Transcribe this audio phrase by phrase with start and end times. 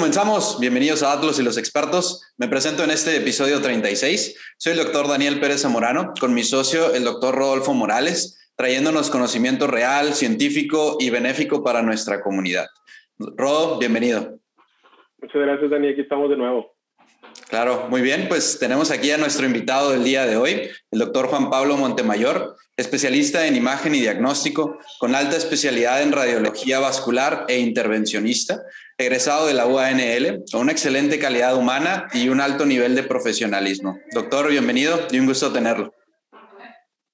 [0.00, 0.58] comenzamos.
[0.58, 2.32] Bienvenidos a Atlas y los expertos.
[2.38, 4.54] Me presento en este episodio 36.
[4.56, 9.66] Soy el doctor Daniel Pérez Zamorano, con mi socio, el doctor Rodolfo Morales, trayéndonos conocimiento
[9.66, 12.68] real, científico y benéfico para nuestra comunidad.
[13.18, 14.38] Rodo, bienvenido.
[15.20, 15.88] Muchas gracias, Dani.
[15.88, 16.74] Aquí estamos de nuevo.
[17.50, 18.26] Claro, muy bien.
[18.26, 22.56] Pues tenemos aquí a nuestro invitado del día de hoy, el doctor Juan Pablo Montemayor,
[22.74, 28.62] especialista en imagen y diagnóstico, con alta especialidad en radiología vascular e intervencionista,
[29.00, 33.98] egresado de la UANL, con una excelente calidad humana y un alto nivel de profesionalismo.
[34.12, 35.92] Doctor, bienvenido y un gusto tenerlo.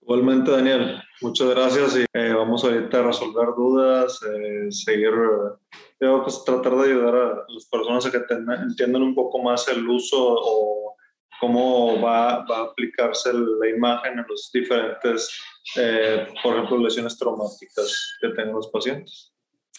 [0.03, 5.13] Igualmente, Daniel, muchas gracias y eh, vamos ahorita a resolver dudas, eh, seguir,
[6.01, 8.21] eh, pues, tratar de ayudar a las personas a que
[8.69, 10.97] entiendan un poco más el uso o
[11.41, 15.41] cómo va, va a aplicarse la imagen en los diferentes,
[16.43, 19.33] por ejemplo, lesiones traumáticas que tengan los pacientes.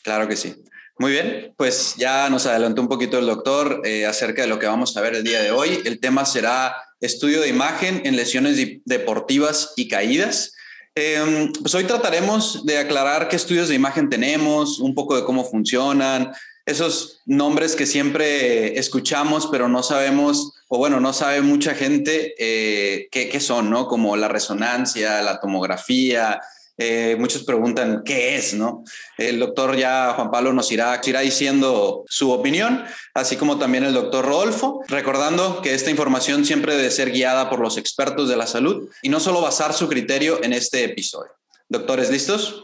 [0.03, 0.55] Claro que sí.
[1.00, 4.98] Muy bien, pues ya nos adelantó un poquito el doctor acerca de lo que vamos
[4.98, 5.80] a ver el día de hoy.
[5.86, 10.54] El tema será estudio de imagen en lesiones deportivas y caídas.
[10.95, 15.45] Em, pues hoy trataremos de aclarar qué estudios de imagen tenemos, un poco de cómo
[15.45, 16.31] funcionan,
[16.66, 23.08] esos nombres que siempre escuchamos, pero no sabemos, o bueno, no sabe mucha gente eh,
[23.11, 23.88] qué, qué, son, ¿no?
[23.88, 26.42] Como la resonancia, la tomografía,
[26.78, 28.83] eh, muchos preguntan qué es, ¿no?
[29.17, 33.94] El doctor ya Juan Pablo nos irá, irá diciendo su opinión, así como también el
[33.94, 38.45] doctor Rodolfo, recordando que esta información siempre debe ser guiada por los expertos de la
[38.45, 41.31] salud y no solo basar su criterio en este episodio.
[41.67, 42.64] Doctores, ¿listos?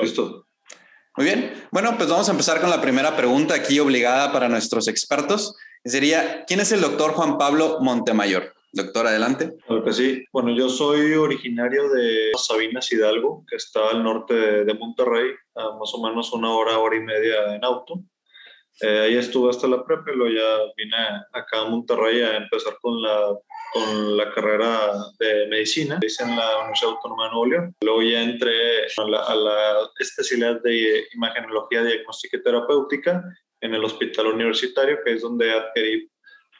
[0.00, 0.46] Listo.
[1.16, 1.66] Muy bien.
[1.70, 5.54] Bueno, pues vamos a empezar con la primera pregunta aquí obligada para nuestros expertos.
[5.84, 8.54] sería, ¿quién es el doctor Juan Pablo Montemayor?
[8.74, 9.52] Doctor, adelante.
[9.66, 10.24] Claro que sí.
[10.32, 15.92] Bueno, yo soy originario de Sabinas Hidalgo, que está al norte de Monterrey, a más
[15.92, 18.00] o menos una hora, hora y media en auto.
[18.80, 20.96] Eh, ahí estuve hasta la prepa y luego ya vine
[21.32, 23.36] acá a Monterrey a empezar con la,
[23.74, 26.00] con la carrera de medicina.
[26.02, 27.76] Hice en la Universidad Autónoma de Nuevo León.
[27.82, 33.22] Luego ya entré a la, a la especialidad de imagenología diagnóstica y terapéutica
[33.60, 36.10] en el hospital universitario, que es donde adquirí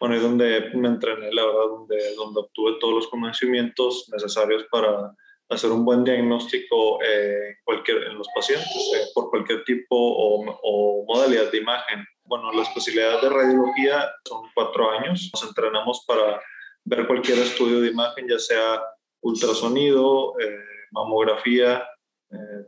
[0.03, 5.15] bueno, es donde me entrené, la verdad, donde, donde obtuve todos los conocimientos necesarios para
[5.49, 11.05] hacer un buen diagnóstico eh, cualquier, en los pacientes eh, por cualquier tipo o, o,
[11.07, 12.05] modalidad de imagen.
[12.25, 15.31] Bueno, la especialidad de radiología son cuatro años.
[15.33, 16.43] Nos entrenamos para
[16.83, 18.83] ver cualquier estudio de imagen, ya sea
[19.21, 21.87] ultrasonido, eh, mamografía,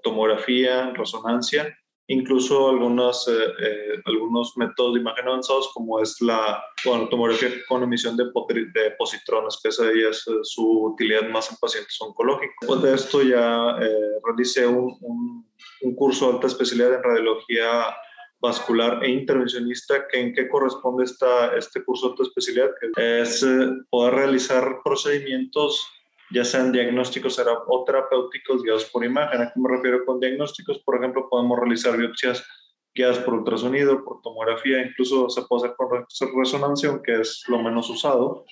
[0.05, 1.77] tomografía, resonancia
[2.09, 7.83] incluso algunos, eh, eh, algunos métodos de imagen avanzados como es la bueno, tomografía con
[7.83, 12.57] emisión de, de positrones, que esa es eh, su utilidad más en pacientes oncológicos.
[12.61, 13.77] Después de esto ya
[14.25, 15.47] realicé un, un,
[15.83, 17.97] un, curso de alta especialidad en radiología
[18.39, 23.47] vascular e intervencionista, que en qué corresponde esta, este curso de alta especialidad, que es
[23.89, 25.89] poder realizar procedimientos
[26.35, 29.41] ya sean diagnósticos o terapéuticos guiados por imagen.
[29.41, 30.81] ¿A qué me refiero con diagnósticos?
[30.81, 32.45] Por ejemplo, podemos realizar biopsias
[32.93, 36.07] guiadas por ultrasonido, por tomografía, incluso se puede hacer con
[36.37, 38.45] resonancia, aunque es lo menos usado.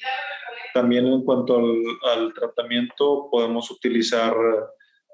[0.73, 4.33] También en cuanto al, tratamiento, podemos utilizar,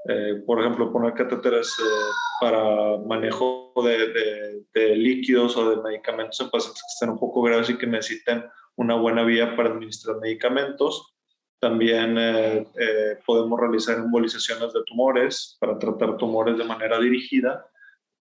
[0.07, 6.51] eh, por ejemplo, poner catéteres eh, para manejo de, de, líquidos o de medicamentos en
[6.51, 8.45] pacientes que estén un poco graves y que necesiten
[8.77, 11.18] una buena vía para administrar medicamentos.
[11.61, 17.67] También eh, eh, podemos realizar embolizaciones de tumores para tratar tumores de manera dirigida,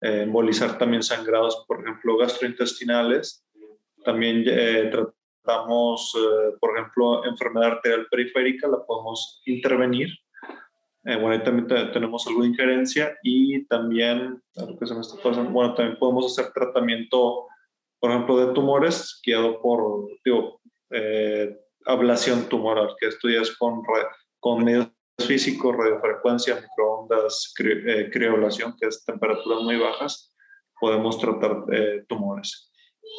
[0.01, 3.47] eh, embolizar también sangrados, por ejemplo, gastrointestinales.
[4.05, 4.45] También
[4.91, 6.17] tratamos,
[6.61, 10.11] por ejemplo, enfermedad arterial periférica, la podemos intervenir.
[11.03, 14.41] bueno, ahí también tenemos algo de injerencia y también,
[14.79, 17.49] que se me está pasando, bueno, también podemos hacer tratamiento,
[17.99, 20.61] por ejemplo, de tumores guiado por, digo,
[21.87, 23.83] ablación tumoral, que estudias con,
[24.41, 24.89] con medios
[25.27, 30.35] físicos, radiofrecuencia, microondas, cri criolación, que es temperaturas muy bajas,
[30.79, 32.73] podemos tratar eh, tumores.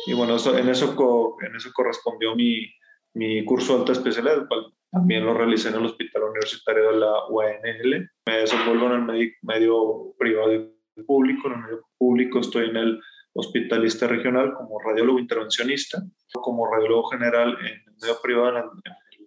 [0.05, 0.95] Y bueno, eso, en, eso,
[1.41, 2.67] en eso correspondió mi,
[3.13, 4.47] mi curso de alta especialidad,
[4.91, 8.09] también lo realicé en el Hospital Universitario de la UNL.
[8.25, 11.47] Me desenvuelvo en el medio, medio privado y público.
[11.47, 12.99] En el medio público estoy en el
[13.33, 16.01] hospitalista regional como radiólogo intervencionista,
[16.33, 18.69] como radiólogo general en el medio privado en el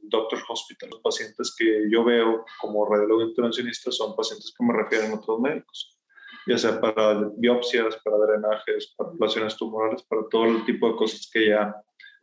[0.02, 0.90] Doctor Hospital.
[0.90, 5.40] Los pacientes que yo veo como radiólogo intervencionista son pacientes que me refieren a otros
[5.40, 5.98] médicos,
[6.46, 11.28] ya sea para biopsias, para drenajes, para ablaciones tumorales, para todo el tipo de cosas
[11.32, 11.74] que ya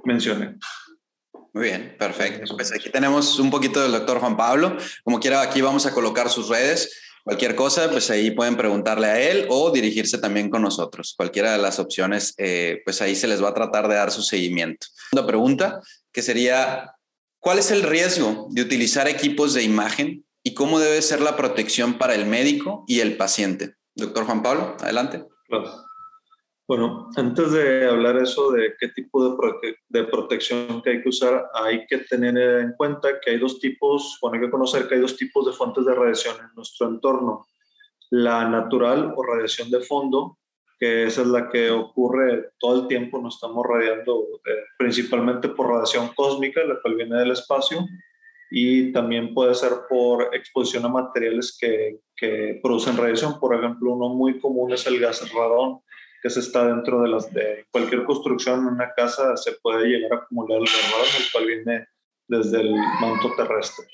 [0.03, 0.57] mencioné.
[1.53, 2.55] Muy bien, perfecto.
[2.55, 4.77] Pues aquí tenemos un poquito del doctor Juan Pablo.
[5.03, 7.06] Como quiera, aquí vamos a colocar sus redes.
[7.27, 11.13] Cualquier cosa, pues ahí pueden preguntarle a él o dirigirse también con nosotros.
[11.17, 14.21] Cualquiera de las opciones, eh, pues ahí se les va a tratar de dar su
[14.21, 14.87] seguimiento.
[15.11, 15.81] Una pregunta
[16.13, 16.93] que sería,
[17.39, 21.97] ¿cuál es el riesgo de utilizar equipos de imagen y cómo debe ser la protección
[21.97, 23.75] para el médico y el paciente?
[23.93, 25.25] Doctor Juan Pablo, adelante.
[26.67, 29.37] Bueno, antes de hablar eso de qué tipo
[29.87, 34.17] de, protección que hay que usar, hay que tener en cuenta que hay dos tipos,
[34.21, 37.47] bueno, hay que conocer que hay dos tipos de fuentes de radiación en nuestro entorno.
[38.09, 40.39] La natural o radiación de fondo,
[40.77, 45.69] que esa es la que ocurre todo el tiempo, nos estamos radiando eh, principalmente por
[45.69, 47.85] radiación cósmica, la cual viene del espacio,
[48.51, 53.39] y también puede ser por exposición a materiales que, que producen radiación.
[53.39, 55.79] Por ejemplo, uno muy común es el gas radón,
[56.27, 60.11] que se está dentro de, las, de cualquier construcción en una casa, se puede llegar
[60.11, 61.87] a acumular el radón, el cual viene
[62.27, 63.85] desde el manto terrestre.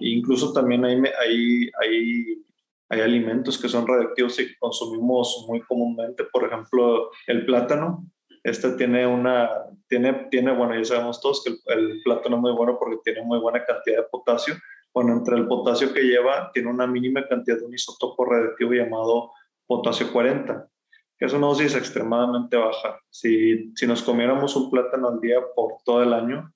[0.00, 2.44] incluso también hay, hay, hay,
[2.88, 8.06] hay alimentos que son radiactivos y que consumimos muy comúnmente, por ejemplo, el plátano
[8.44, 9.50] este tiene una,
[9.88, 13.40] tiene, tiene, bueno, ya sabemos todos que el, plátano es muy bueno porque tiene muy
[13.40, 14.54] buena cantidad de potasio.
[14.94, 19.32] Bueno, entre el potasio que lleva, tiene una mínima cantidad de un isótopo radiactivo llamado
[19.66, 20.68] potasio 40,
[21.18, 23.00] que es una dosis extremadamente baja.
[23.10, 26.52] Si, si nos comiéramos un plátano al día por todo el año,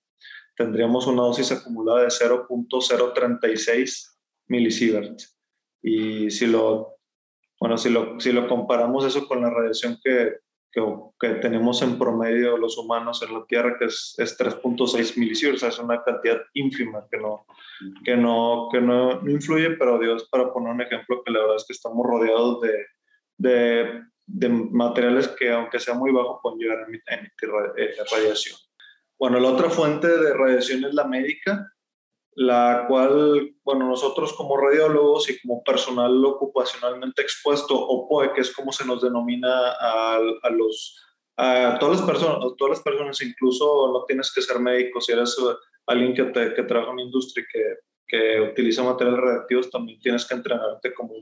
[0.56, 4.16] tendríamos una dosis acumulada de 0.036
[4.48, 5.38] milisieverts.
[5.82, 6.96] Y si lo,
[7.58, 10.40] bueno, si lo, si lo comparamos eso con la radiación que,
[10.70, 15.78] que, tenemos en promedio los humanos en la Tierra, que es, es 3.6 milisieverts, es
[15.78, 17.46] una cantidad ínfima que no,
[18.04, 21.64] que no, que no, influye, pero Dios, para poner un ejemplo, que la verdad es
[21.66, 22.86] que estamos rodeados de,
[23.38, 27.50] de, de materiales que, aunque sea muy bajo, pueden llegar a emitir
[28.10, 28.56] radiación.
[29.18, 31.72] Bueno, la otra fuente de radiación es la médica,
[32.34, 38.54] la cual, bueno, nosotros como radiólogos y como personal ocupacionalmente expuesto, o POE, que es
[38.54, 40.96] como se nos denomina a, a los,
[41.36, 45.36] a todas las personas, todas las personas, incluso no tienes que ser médico, si eres
[45.38, 45.54] eh,
[45.86, 47.62] alguien que, que trabaja en una industria que,
[48.06, 51.14] que utiliza materiales radiactivos, también tienes que entrenarte como,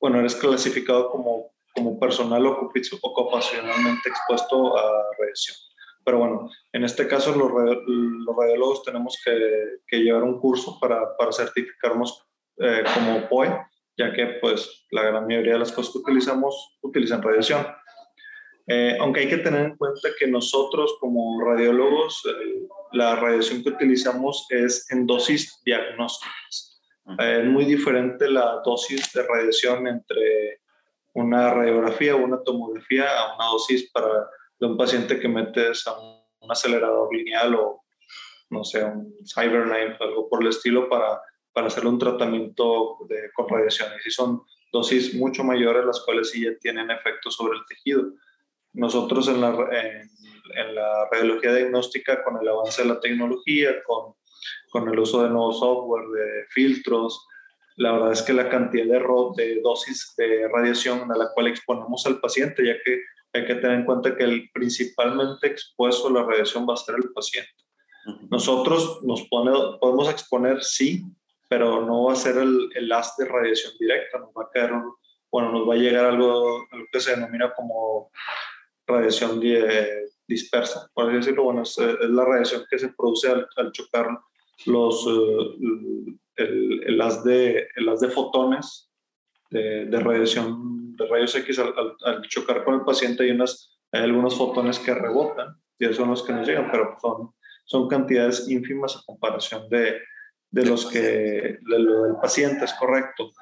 [0.00, 5.56] bueno, eres clasificado como, como personal ocupacionalmente expuesto a radiación.
[6.04, 11.16] Pero bueno, en este caso los, los radiólogos tenemos que, que, llevar un curso para,
[11.16, 12.26] para certificarnos
[12.58, 17.22] eh, como POE, ya que pues la gran mayoría de las cosas que utilizamos utilizan
[17.22, 17.66] radiación.
[18.66, 23.70] Eh, aunque hay que tener en cuenta que nosotros como radiólogos, eh, la radiación que
[23.70, 26.80] utilizamos es en dosis diagnósticas.
[27.18, 30.60] es muy diferente la dosis de radiación entre
[31.14, 34.28] una radiografía o una tomografía a una dosis para
[34.60, 37.84] de un paciente que metes a un, acelerador lineal o,
[38.48, 41.20] no sé, un cyberknife, algo por el estilo, para,
[41.52, 43.88] para hacerle un tratamiento de, con radiación.
[44.04, 44.42] Y son
[44.72, 48.12] dosis mucho mayores, las cuales sí ya tienen efecto sobre el tejido.
[48.72, 54.14] Nosotros en la, en, la radiología diagnóstica, con el avance de la tecnología, con,
[54.70, 57.28] con el uso de nuevo software, de filtros,
[57.80, 62.04] la verdad es que la cantidad de, de dosis de radiación a la cual exponemos
[62.04, 63.00] al paciente, ya que
[63.32, 66.96] hay que tener en cuenta que el principalmente expuesto a la radiación va a ser
[66.96, 67.50] el paciente.
[68.30, 71.06] Nosotros nos pone, podemos exponer, sí,
[71.48, 74.72] pero no va a ser el, el haz de radiación directa, nos va a caer,
[75.32, 78.10] bueno, nos va a llegar algo, algo que se denomina como
[78.86, 79.40] radiación
[80.28, 84.06] dispersa, por así decirlo, bueno, es, la radiación que se produce al, chocar
[84.66, 88.90] los, eh, el, el, de, el de fotones
[89.50, 94.78] de, radiación de rayos X al, chocar con el paciente hay, unas, hay algunos fotones
[94.78, 97.32] que rebotan y esos son los que nos llegan, pero son,
[97.64, 100.00] son cantidades ínfimas a comparación de,
[100.50, 103.32] de los que de del paciente, es correcto.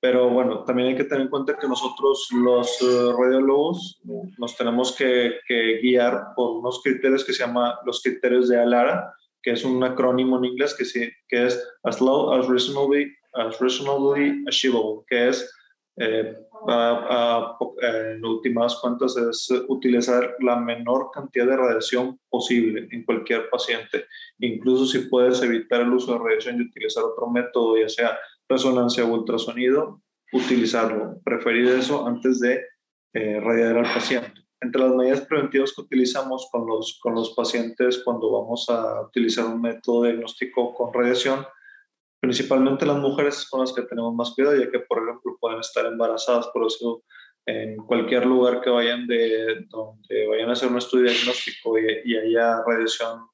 [0.00, 4.00] Pero bueno, también hay que tener en cuenta que nosotros los eh, radiólogos
[4.36, 9.14] nos tenemos que, que, guiar por unos criterios que se llaman los criterios de ALARA,
[9.42, 13.58] que es un acrónimo en inglés que, sí, que es as low as reasonably, as
[13.60, 15.52] reasonably achievable, que es
[15.96, 16.34] eh,
[17.82, 24.06] en últimas cuentas es utilizar la menor cantidad de radiación posible en cualquier paciente.
[24.38, 28.18] Incluso si puedes evitar el uso de radiación y utilizar otro método, ya sea
[28.48, 30.00] resonancia o ultrasonido,
[30.32, 31.20] utilizarlo.
[31.24, 32.64] Preferir eso antes de
[33.14, 34.41] eh, radiar al paciente.
[34.62, 39.44] Entre las medidas preventivas que utilizamos con los, con los pacientes cuando vamos a utilizar
[39.44, 41.44] un método diagnóstico con radiación,
[42.20, 45.84] principalmente las mujeres con las que tenemos más cuidado, ya que, por ejemplo, pueden estar
[45.84, 47.02] embarazadas, por eso
[47.44, 52.62] en cualquier lugar que vayan de donde vayan a hacer un estudio diagnóstico y, haya
[52.64, 53.26] radiación,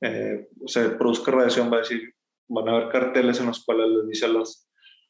[0.00, 2.14] eh, se produzca radiación, va a decir,
[2.48, 4.63] van a haber carteles en los cuales les dice a las,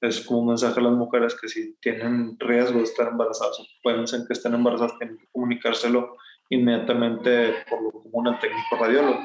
[0.08, 3.64] es como un mensaje a las mujeres que si tienen riesgo de estar embarazadas o
[3.82, 6.16] pueden ser que estén embarazadas, tienen que comunicárselo
[6.50, 9.20] inmediatamente por lo común al técnico radiólogo.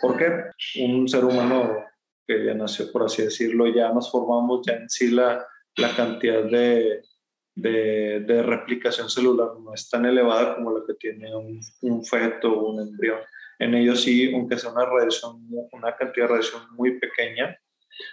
[0.00, 0.32] ¿Por qué?
[0.82, 1.76] Un ser humano
[2.26, 6.42] que ya nació, por así decirlo, ya nos formamos ya en sí la, la cantidad
[6.44, 7.02] de,
[7.54, 12.52] de, de, replicación celular no es tan elevada como la que tiene un, un feto
[12.52, 13.20] o un embrión.
[13.58, 17.56] En ellos sí, aunque sea una radiación, una cantidad de radiación muy pequeña,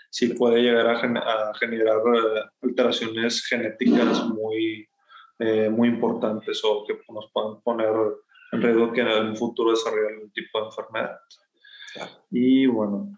[0.09, 4.87] sí puede llegar a, generar eh, alteraciones genéticas muy,
[5.39, 7.93] eh, muy importantes o que nos puedan poner
[8.51, 11.17] en riesgo que en un futuro desarrolle algún tipo de enfermedad.
[12.31, 13.17] Y bueno,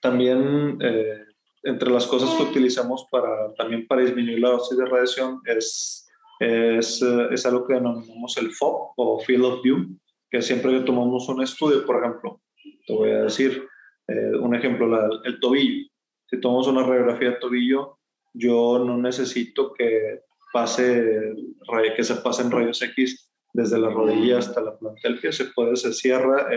[0.00, 1.24] también eh,
[1.62, 6.08] entre las cosas que utilizamos para, también para disminuir la dosis de radiación es,
[6.40, 9.86] es, es algo que denominamos el FOB o Field of View,
[10.30, 12.40] que siempre que tomamos un estudio, por ejemplo,
[12.86, 13.66] te voy a decir,
[14.08, 15.88] eh, un ejemplo, el tobillo.
[16.26, 17.98] Si tomamos una radiografía de tobillo,
[18.34, 20.20] yo no necesito que
[20.52, 21.34] pase,
[21.96, 25.32] que se pasen rayos X desde la rodilla hasta la planta del pie.
[25.32, 26.48] Se puede, se cierra,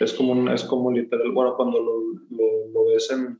[0.00, 2.00] es, como es como literal, bueno, cuando lo,
[2.30, 3.38] lo, lo ves en,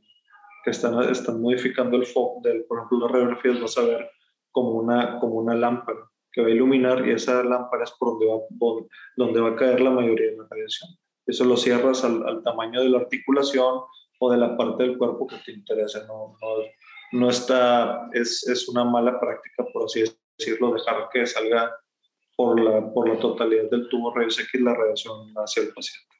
[0.63, 4.09] que están, están modificando el foco, del, por ejemplo, las radiografías, vas a ver
[4.51, 8.25] como una, como una lámpara que va a iluminar y esa lámpara es por donde
[8.25, 8.39] va,
[9.15, 10.89] donde va a caer la mayoría de la radiación.
[11.25, 13.81] Eso lo cierras al, tamaño de la articulación
[14.19, 15.99] o de la parte del cuerpo que te interese.
[16.07, 20.03] No, no, no está, es, es, una mala práctica, por así
[20.37, 21.75] decirlo, dejar que salga
[22.35, 26.15] por la, por la totalidad del tubo rayos X la radiación hacia el paciente.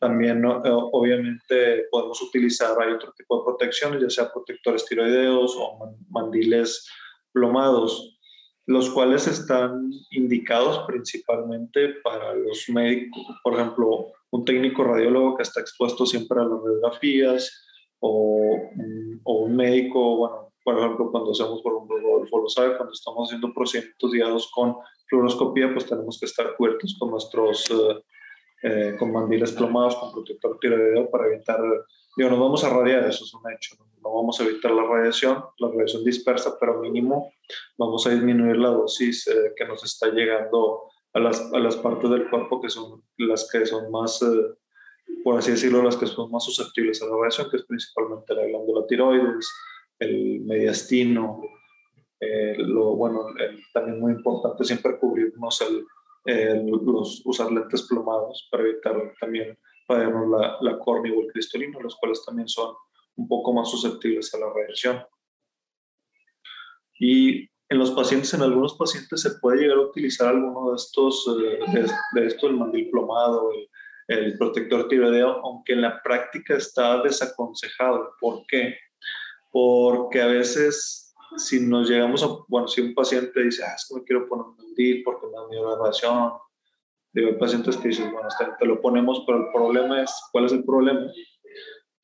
[0.00, 5.96] También, eh, obviamente, podemos utilizar, hay otro tipo de protecciones, ya sea protectores tiroideos o
[6.10, 6.88] mandiles
[7.32, 8.18] plomados,
[8.66, 15.60] los cuales están indicados principalmente para los médicos, por ejemplo, un técnico radiólogo que está
[15.60, 17.66] expuesto siempre a las radiografías
[18.00, 18.56] o,
[19.22, 23.28] o un médico, bueno, por ejemplo, cuando hacemos, por ejemplo, Rodolfo lo sabe, cuando estamos
[23.28, 24.76] haciendo procedimientos guiados con
[25.06, 28.02] fluoroscopía, pues tenemos que estar cubiertos con nuestros, eh,
[28.64, 31.60] eh, con mandiles plomados, con protector tiroideo para evitar
[32.16, 33.74] Digo, nos vamos a radiar, eso es un hecho.
[34.02, 37.32] No vamos a evitar la radiación, la radiación dispersa, pero mínimo
[37.76, 42.10] vamos a disminuir la dosis eh, que nos está llegando a las, a las, partes
[42.10, 44.54] del cuerpo que son las que son más, eh,
[45.22, 48.46] por así decirlo, las que son más susceptibles a la radiación, que es principalmente la
[48.46, 49.48] glándula tiroides,
[50.00, 51.40] el mediastino,
[52.20, 53.26] eh, lo, bueno,
[53.72, 55.86] también muy importante siempre cubrirnos el,
[56.66, 61.96] los, usar lentes plomados para evitar también tenemos la, la córnea o el cristalino, los
[61.96, 62.74] cuales también son
[63.16, 65.04] un poco más susceptibles a la radiación.
[66.98, 71.26] Y en los pacientes, en algunos pacientes se puede llegar a utilizar alguno de estos,
[71.42, 71.58] eh,
[72.14, 73.50] de, esto, el mandil plomado,
[74.08, 78.14] el, protector tiroideo, aunque en la práctica está desaconsejado.
[78.20, 78.76] ¿Por qué?
[79.50, 83.96] Porque a veces si nos llegamos a, bueno, si un paciente dice, ah, es que
[83.96, 86.32] me quiero poner un mandil porque me da miedo la radiación,
[87.14, 88.28] Digo, hay pacientes que dicen, bueno,
[88.58, 91.06] te lo ponemos, pero el problema es, ¿cuál es el problema?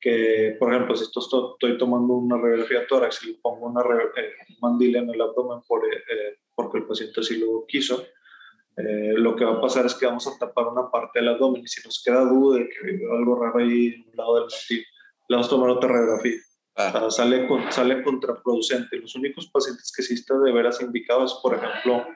[0.01, 4.33] Que, por ejemplo, si esto estoy, tomando una radiografía tórax y le pongo una eh,
[4.49, 8.03] un mandil en el abdomen por, eh, porque el paciente así lo quiso,
[8.77, 11.61] eh, lo que va a pasar es que vamos a tapar una parte del abdomen
[11.63, 14.43] y si nos queda duda de que hay algo raro ahí en un lado del
[14.45, 14.85] mandil,
[15.29, 16.39] le vamos a tomar otra radiografía.
[16.75, 17.11] Ah.
[17.11, 18.97] sale, sale contraproducente.
[18.97, 22.07] Los únicos pacientes que sí está de veras indicados, por ejemplo,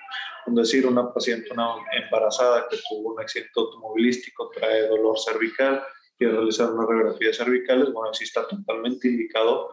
[0.48, 5.84] decir, una paciente una embarazada que tuvo un accidente automovilístico, trae dolor cervical,
[6.18, 9.70] quiere realizar una radiografía cervical, bueno, sí está totalmente indicado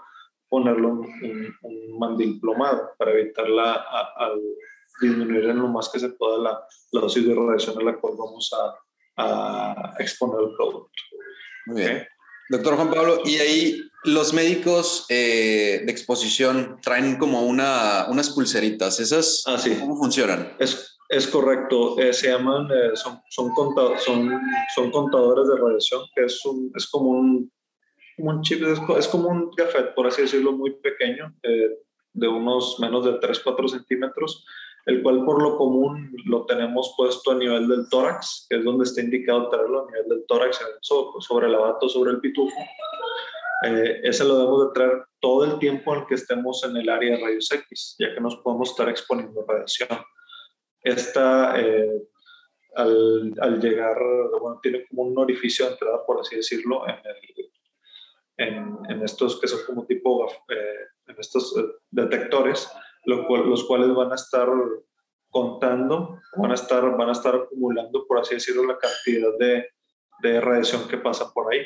[0.49, 3.72] ponerlo un, un mandil plomado para evitar la,
[4.16, 4.40] al
[5.00, 8.14] disminuir en lo más que se pueda la, la, dosis de radiación a la cual
[8.18, 8.75] vamos a,
[9.16, 11.02] a exponer el producto.
[11.66, 12.06] Muy bien.
[12.50, 19.00] Doctor Juan Pablo, y ahí los médicos eh, de exposición traen como una, unas pulseritas.
[19.00, 20.54] ¿Esas ah, cómo funcionan?
[20.58, 21.99] Es, es correcto.
[21.99, 23.52] Eh, se llaman, eh, son, son,
[23.99, 24.40] son,
[24.75, 27.52] son, contadores de radiación, que es, un, es como un,
[28.19, 28.62] un chip,
[28.97, 31.35] es, como un gafet, por así decirlo, muy pequeño,
[32.14, 34.45] de unos menos de 3-4 centímetros,
[34.87, 38.85] el cual por lo común lo tenemos puesto a nivel del tórax, que es donde
[38.85, 42.57] está indicado tenerlo a nivel del tórax, sobre el abato, sobre el pitufo
[43.62, 47.16] eh, ese lo debemos de traer todo el tiempo en que estemos en el área
[47.16, 49.88] de rayos X, ya que nos podemos estar exponiendo radiación.
[50.83, 52.03] Esta, eh,
[52.75, 53.97] al, al, llegar,
[54.41, 56.99] bueno, tiene como un orificio de entrada, por así decirlo, en,
[58.37, 62.71] en, en estos que son como tipo, eh, en estos eh, detectores,
[63.05, 64.49] lo cual, los cuales van a estar
[65.31, 69.69] contando, van a estar, van a estar acumulando, por así decirlo, la cantidad de,
[70.23, 71.65] de radiación que pasa por ahí.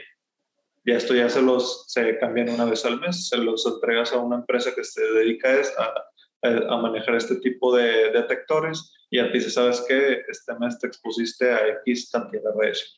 [0.85, 4.19] Ya esto ya se los se cambian una vez al mes, se los entregas a
[4.19, 6.05] una empresa que se dedica a,
[6.43, 10.87] a, manejar este tipo de detectores y a ti se sabes que este mes te
[10.87, 12.91] expusiste a X cantidad de radiación.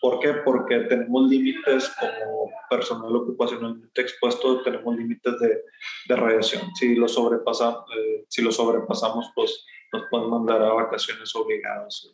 [0.00, 0.32] ¿Por qué?
[0.44, 5.62] Porque tenemos límites como personal ocupacionalmente expuesto, tenemos límites de,
[6.08, 6.62] de radiación.
[6.76, 12.12] Si lo, sobrepasamos, eh, si lo sobrepasamos, pues nos pueden mandar a vacaciones obligadas,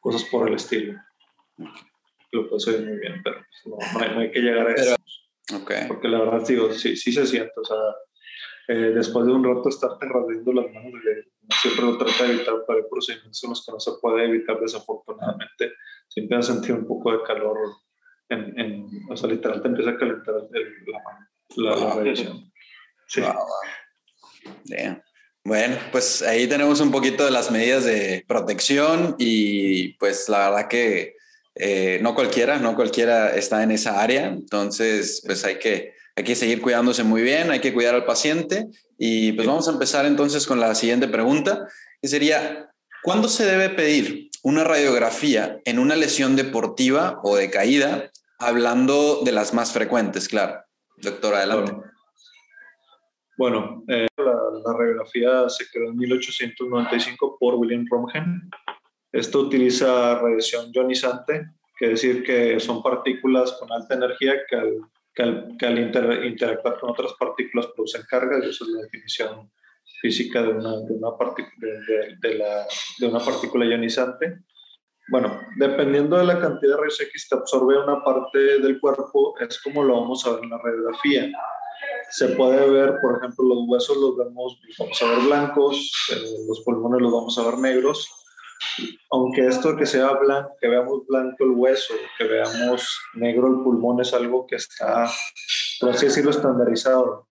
[0.00, 1.00] cosas por el estilo.
[2.30, 4.96] Lo puedo decir muy bien, pero pues, no, hay, que llegar a eso.
[5.62, 5.88] Okay.
[5.88, 7.52] Porque la verdad, digo, sí, sí se siente.
[7.56, 7.76] O sea,
[8.68, 10.92] eh, después de un rato estarte rasgando las manos,
[11.60, 15.72] siempre lo trata de evitar, para procedimientos en los que no se puede evitar desafortunadamente.
[16.08, 17.58] Siempre has sentido un poco de calor,
[18.28, 22.52] en, en, o sea, literal te empieza a calentar la mano, la, la radiación.
[23.06, 23.22] Sí.
[25.46, 30.68] Bueno, pues ahí tenemos un poquito de las medidas de protección y pues la verdad
[30.68, 31.16] que
[31.54, 36.36] eh, no cualquiera, no cualquiera está en esa área, entonces pues hay que, hay que
[36.36, 38.68] seguir cuidándose muy bien, hay que cuidar al paciente
[38.98, 41.66] y pues vamos a empezar entonces con la siguiente pregunta,
[42.00, 42.70] que sería,
[43.02, 49.32] ¿cuándo se debe pedir una radiografía en una lesión deportiva o de caída, hablando de
[49.32, 50.60] las más frecuentes, claro.
[50.98, 51.72] Doctor, adelante.
[53.38, 58.50] Bueno, eh, la, radiografía se creó en 1895 por William Romgen.
[59.12, 64.80] Esto utiliza radiación ionizante, que decir que son partículas con alta energía que al,
[66.26, 69.50] interactuar con otras partículas producen cargas, y esa es la definición
[70.00, 71.10] física de una, de una,
[72.20, 72.66] de, la,
[72.98, 74.38] de una partícula ionizante.
[75.08, 79.60] Bueno, dependiendo de la cantidad de rayos X que absorbe una parte del cuerpo, es
[79.62, 81.30] como lo vamos a ver en la radiografía.
[82.10, 86.62] Se puede ver, por ejemplo, los huesos los vemos, vamos a ver blancos, eh, los
[86.64, 88.23] pulmones los vamos a ver negros.
[89.10, 94.00] Aunque esto que sea blanco, que veamos blanco el hueso, que veamos negro el pulmón
[94.00, 95.10] es algo que está,
[95.80, 97.28] por así decirlo, estandarizado.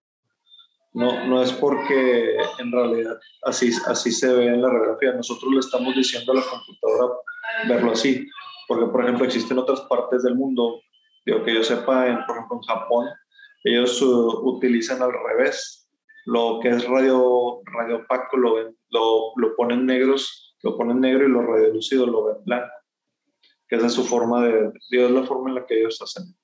[0.93, 5.13] No, no es porque en realidad así, así se ve en la radiografía.
[5.13, 7.15] Nosotros le estamos diciendo a la computadora
[7.67, 8.27] verlo así.
[8.67, 10.79] Porque, por ejemplo, existen otras partes del mundo,
[11.25, 13.09] digo que yo sepa, en, por ejemplo, en Japón,
[13.65, 15.89] ellos uh, utilizan al revés.
[16.25, 18.55] Lo que es radio, radio opaco lo,
[18.89, 22.73] lo, lo ponen negros, lo ponen negro y lo radiolúcido lo ven blanco.
[23.67, 26.35] Que esa es su forma de, digo, es la forma en la que ellos hacen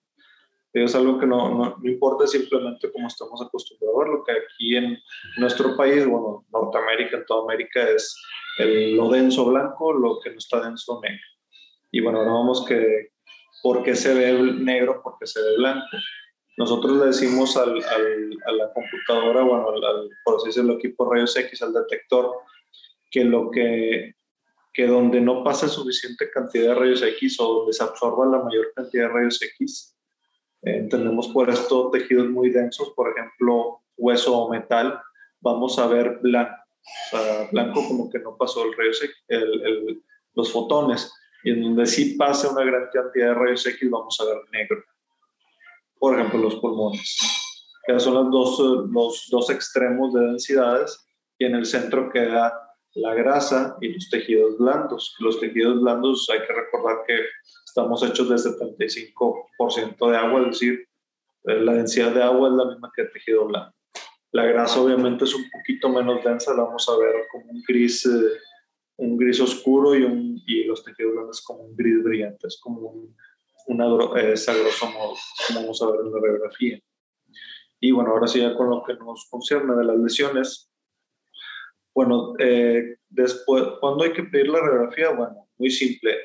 [0.74, 4.98] es algo que no, no, importa simplemente como estamos acostumbrados verlo, que aquí en
[5.38, 8.16] nuestro país, bueno, Norteamérica, en toda América, es
[8.60, 11.26] el, lo denso blanco, lo que no está denso negro.
[11.92, 13.14] Y bueno, ahora vamos que,
[13.64, 15.02] ¿por qué se ve negro?
[15.04, 15.88] Porque se ve blanco.
[16.58, 21.36] Nosotros le decimos al, al, a la computadora, bueno, al, por así decirlo, equipo rayos
[21.36, 22.32] X, al detector,
[23.10, 24.16] que lo que,
[24.74, 28.72] que donde no pasa suficiente cantidad de rayos X o donde se absorba la mayor
[28.76, 29.96] cantidad de rayos X,
[30.62, 35.00] entendemos por esto tejidos muy densos, por ejemplo, hueso o metal,
[35.40, 36.56] vamos a ver blanco,
[37.52, 42.52] blanco como que no pasó el rayos el, los fotones, y en donde sí pasa
[42.52, 44.84] una gran cantidad de rayos X vamos a ver negro.
[45.98, 47.18] Por ejemplo, los pulmones,
[47.86, 51.06] que son los dos, los dos extremos de densidades,
[51.38, 55.16] y en el centro queda la grasa y los tejidos blandos.
[55.20, 57.20] Los tejidos blandos hay que recordar que
[57.66, 60.88] estamos hechos de 75% de agua, es decir,
[61.46, 63.76] eh, la densidad de agua es la misma que el tejido blanco.
[64.32, 68.06] La grasa obviamente es un poquito menos densa, la vamos a ver como un gris,
[68.06, 68.38] eh,
[68.98, 72.82] un gris oscuro y, un, y los tejidos blandos como un gris brillante, es como
[72.82, 73.16] un,
[73.68, 75.16] una, es a grosso como
[75.56, 76.80] vamos a ver en la radiografía.
[77.80, 80.69] Y bueno, ahora sí ya con lo que nos concierne de las lesiones,
[82.00, 85.10] bueno, eh, después, ¿cuándo hay que pedir la radiografía?
[85.12, 86.16] Bueno, muy simple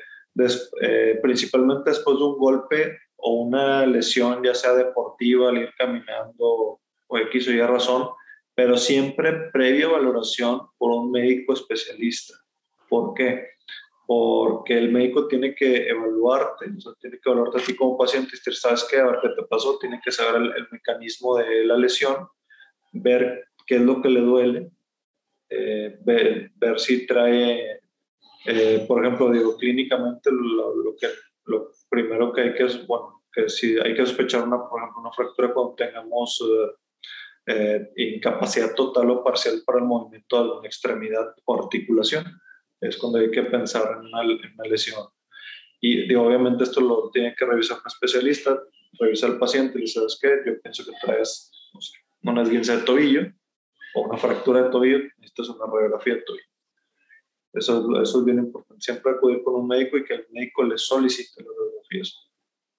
[0.81, 6.79] eh, principalmente después de un golpe o una lesión, ya sea deportiva, al ir caminando
[7.07, 8.09] o X o Y razón,
[8.53, 12.33] pero siempre previa valoración por un médico especialista.
[12.89, 13.47] ¿Por qué?
[14.05, 18.31] Porque el médico tiene que evaluarte, o sea, tiene que evaluarte a ti como paciente
[18.31, 18.97] decir, ¿sabes qué?
[18.99, 22.27] A ver qué te pasó, tiene que saber el, mecanismo de la lesión,
[22.91, 24.71] ver qué es lo que le duele,
[25.49, 27.81] eh, ver, si trae
[28.45, 31.07] eh, por ejemplo, digo, clínicamente lo, que,
[31.45, 35.11] lo primero que hay que bueno, que si hay que sospechar una, por ejemplo, una
[35.11, 36.43] fractura cuando tengamos
[37.47, 42.23] eh, eh, incapacidad total o parcial para el movimiento de alguna extremidad o articulación,
[42.79, 45.07] es cuando hay que pensar en una, una lesión.
[45.81, 48.61] Y digo, obviamente esto lo tiene que revisar un especialista,
[48.99, 50.29] revisa al paciente y le dice, ¿sabes qué?
[50.45, 53.21] Yo pienso que traes, no sé, una esguince de tobillo
[53.95, 56.45] o una fractura de tobillo, necesitas una radiografía de tobillo.
[57.53, 58.83] Eso, eso es bien importante.
[58.83, 62.29] Siempre acudir con un médico y que el médico le solicite las radiografías.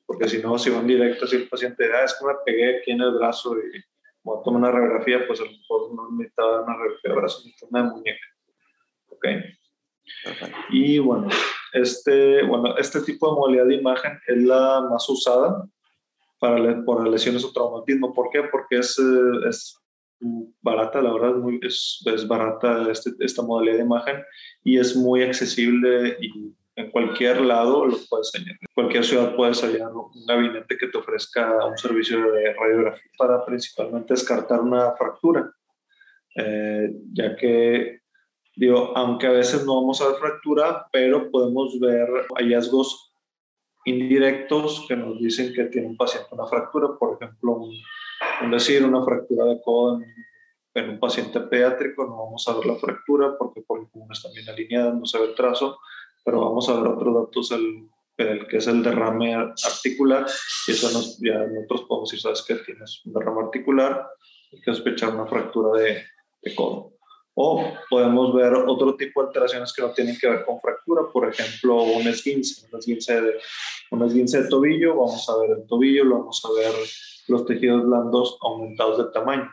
[0.05, 2.92] porque si no, si van directo, si el paciente, ah, es que me pegué aquí
[2.92, 3.83] en el brazo y
[4.22, 7.38] voy a tomar una radiografía, pues a lo mejor no necesitaba una radiografía de brazo,
[7.44, 8.26] necesitaba una de muñeca.
[9.09, 9.26] ¿Ok?
[10.70, 11.29] Y bueno,
[11.72, 15.66] este, bueno, este tipo de modalidad de imagen es la más usada
[16.38, 18.12] para, por lesiones o traumatismo.
[18.12, 18.42] ¿Por qué?
[18.44, 19.81] Porque es, eh, es
[20.62, 24.22] barata, la verdad, muy, es, es barata este, esta modalidad de imagen
[24.64, 28.57] y es muy accesible y en cualquier lado lo puedes hallar.
[28.61, 33.44] En cualquier ciudad puedes hallar un gabinete que te ofrezca un servicio de radiografía para
[33.44, 35.50] principalmente descartar una fractura,
[36.37, 38.00] eh, ya que,
[38.55, 43.12] digo, aunque a veces no vamos a ver fractura, pero podemos ver hallazgos
[43.87, 47.72] indirectos que nos dicen que tiene un paciente una fractura, por ejemplo, un,
[48.51, 50.14] decir, una fractura de codo en,
[50.75, 54.49] en, un paciente pediátrico, no vamos a ver la fractura porque por ejemplo están bien
[54.49, 55.79] alineadas, no se ve el trazo,
[56.25, 60.27] pero vamos a ver otros datos, el, el que es el derrame articular,
[60.66, 64.07] y eso nos, ya nosotros podemos decir, sabes que tienes un derrame articular,
[64.53, 66.03] hay que sospechar una fractura de,
[66.42, 66.92] de codo.
[67.38, 71.29] O podemos ver otro tipo de alteraciones que no tienen que ver con fractura, por
[71.29, 73.35] ejemplo, un esguince, un esguince de,
[73.90, 76.75] un esguince de tobillo, vamos a ver el tobillo, vamos a ver
[77.29, 79.51] los tejidos blandos aumentados de tamaño.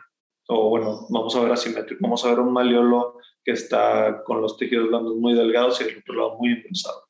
[0.48, 4.56] O bueno, vamos a ver asimétrico, vamos a ver un maleolo que está con los
[4.56, 7.04] tejidos blandos muy delgados y el otro lado muy impulsado.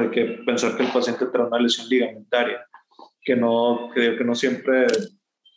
[0.00, 2.66] hay que pensar que el paciente trae una lesión ligamentaria,
[3.22, 4.86] que no, que, que no siempre,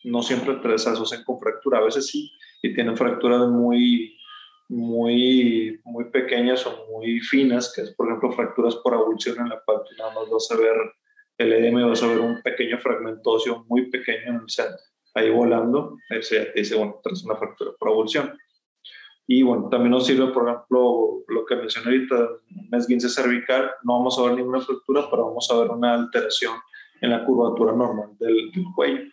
[0.06, 4.18] no siempre se asocian con fractura, a veces sí, y tienen fracturas muy,
[4.70, 9.62] muy, muy pequeñas o muy finas, que es por ejemplo fracturas por abulsión en la
[9.66, 10.76] cual tú nada más vas a ver
[11.38, 14.78] el edema vas a ver un pequeño fragmento óseo muy pequeño en el centro,
[15.14, 18.38] ahí volando, ese dice, bueno, traes una fractura por abulsión.
[19.30, 23.98] Y bueno, también nos sirve, por ejemplo, lo que mencioné ahorita, un esguince cervical, no
[23.98, 26.54] vamos a ver ninguna fractura, pero vamos a ver una alteración
[27.02, 29.04] en la curvatura normal del, cuello.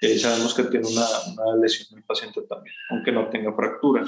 [0.00, 4.02] Y sabemos que tiene una, una lesión el paciente también, aunque no tenga fractura.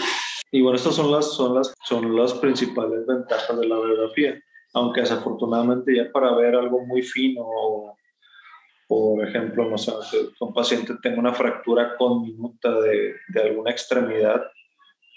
[0.50, 5.02] Y bueno, estas son las, son las, son las principales ventajas de la radiografía, aunque
[5.02, 7.44] desafortunadamente ya para ver algo muy fino
[8.92, 9.90] por ejemplo, no sé,
[10.40, 14.42] un paciente tenga una fractura conminuta de, de alguna extremidad,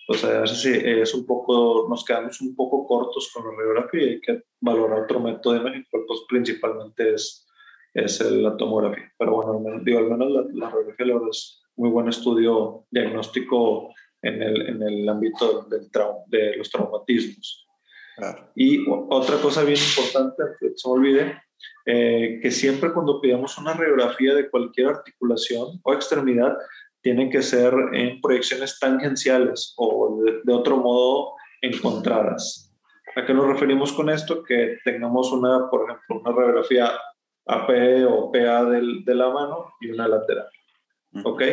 [0.08, 4.10] pues a veces es un poco, nos quedamos un poco cortos con la radiografía y
[4.12, 7.46] hay que valorar otro método de imagen, pues principalmente es,
[7.94, 9.12] es la tomografía.
[9.18, 14.70] Pero bueno, digo, al menos la, radiografía la es muy buen estudio diagnóstico en el,
[14.70, 15.90] en el ámbito del
[16.28, 17.65] de los traumatismos.
[18.56, 21.42] Y otra cosa bien importante, que se me olvide,
[21.86, 26.56] eh, que siempre cuando pidamos una radiografía de cualquier articulación o extremidad,
[27.02, 32.74] tienen que ser en proyecciones tangenciales o de, otro modo encontradas.
[33.16, 34.44] ¿A qué nos referimos con esto?
[34.44, 36.92] Que tengamos una, por ejemplo, una radiografía
[37.46, 37.70] AP
[38.10, 40.48] o PA del, de la mano y una lateral.
[41.24, 41.44] ¿Ok?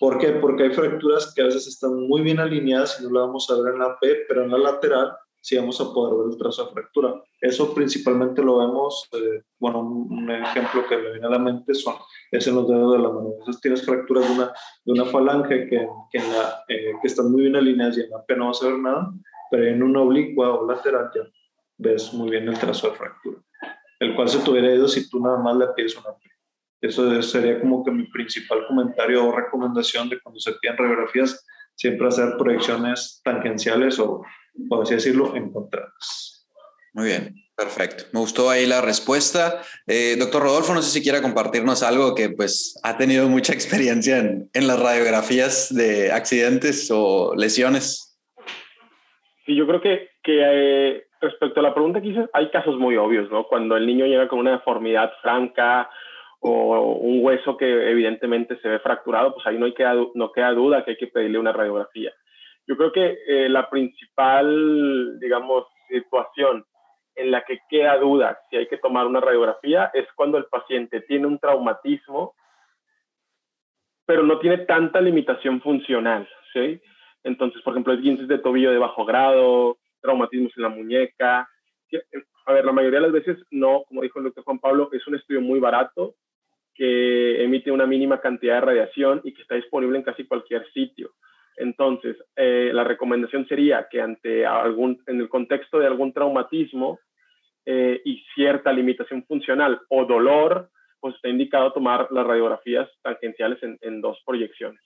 [0.00, 0.28] ¿Por qué?
[0.32, 3.60] Porque hay fracturas que a veces están muy bien alineadas y no la vamos a
[3.60, 5.12] ver en la AP, pero en la lateral
[5.48, 7.22] sí vamos a poder ver el trazo de fractura.
[7.40, 11.94] Eso principalmente lo vemos, eh, bueno, un, ejemplo que me viene a la mente son,
[12.30, 13.30] es en los dedos de la mano.
[13.38, 14.52] Entonces tienes fracturas de una,
[14.84, 18.10] de una falange que, que, en la, eh, que están muy bien alineadas y en
[18.10, 19.10] la P no vas a ver nada,
[19.50, 21.22] pero en una oblicua o lateral ya
[21.78, 23.38] ves muy bien el trazo de fractura,
[24.00, 26.28] el cual se tuviera ido si tú nada más le pides una P.
[26.82, 31.42] Eso sería como que mi principal comentario o recomendación de cuando se piden radiografías,
[31.78, 34.22] siempre hacer proyecciones tangenciales o
[34.68, 36.48] por así decirlo, encontradas.
[36.92, 38.04] Muy bien, perfecto.
[38.12, 39.62] Me gustó ahí la respuesta.
[39.86, 44.18] Eh, doctor Rodolfo, no sé si quiera compartirnos algo que pues ha tenido mucha experiencia
[44.18, 48.18] en, en las radiografías de accidentes o lesiones.
[49.46, 52.96] Sí, yo creo que, que eh, respecto a la pregunta que hice, hay casos muy
[52.96, 53.46] obvios, ¿no?
[53.46, 55.88] Cuando el niño llega con una deformidad franca
[56.40, 60.52] o un hueso que evidentemente se ve fracturado, pues ahí no, hay que, no queda
[60.52, 62.12] duda que hay que pedirle una radiografía.
[62.66, 66.64] Yo creo que eh, la principal, digamos, situación
[67.16, 71.00] en la que queda duda si hay que tomar una radiografía es cuando el paciente
[71.00, 72.34] tiene un traumatismo,
[74.06, 76.80] pero no tiene tanta limitación funcional, ¿sí?
[77.24, 81.48] Entonces, por ejemplo, esguinces de tobillo de bajo grado, traumatismos en la muñeca.
[82.46, 85.06] A ver, la mayoría de las veces no, como dijo el doctor Juan Pablo, es
[85.06, 86.14] un estudio muy barato
[86.78, 91.10] que emite una mínima cantidad de radiación y que está disponible en casi cualquier sitio.
[91.56, 97.00] Entonces, eh, la recomendación sería que ante algún, en el contexto de algún traumatismo
[97.66, 104.00] eh, y cierta limitación funcional o dolor, pues está indicado tomar las radiografías tangenciales en,
[104.00, 104.80] dos proyecciones.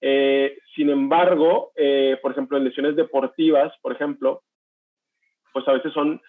[0.00, 1.72] Eh, sin embargo,
[2.22, 4.42] por ejemplo, en lesiones deportivas, por ejemplo,
[5.52, 6.20] pues a veces son,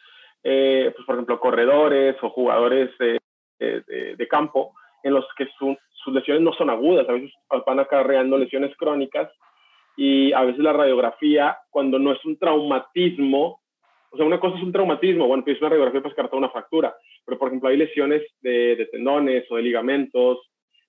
[0.42, 6.70] pues por ejemplo, corredores o jugadores de, campo en los que sus lesiones no son
[6.70, 7.32] agudas, a veces
[7.66, 9.32] van acarreando lesiones crónicas
[9.96, 13.62] y a veces la radiografía, cuando no es un traumatismo,
[14.12, 16.96] o sea, una cosa es un traumatismo, bueno, pues una radiografía para descartar una fractura,
[17.26, 20.40] pero por ejemplo hay lesiones de, tendones o de ligamentos,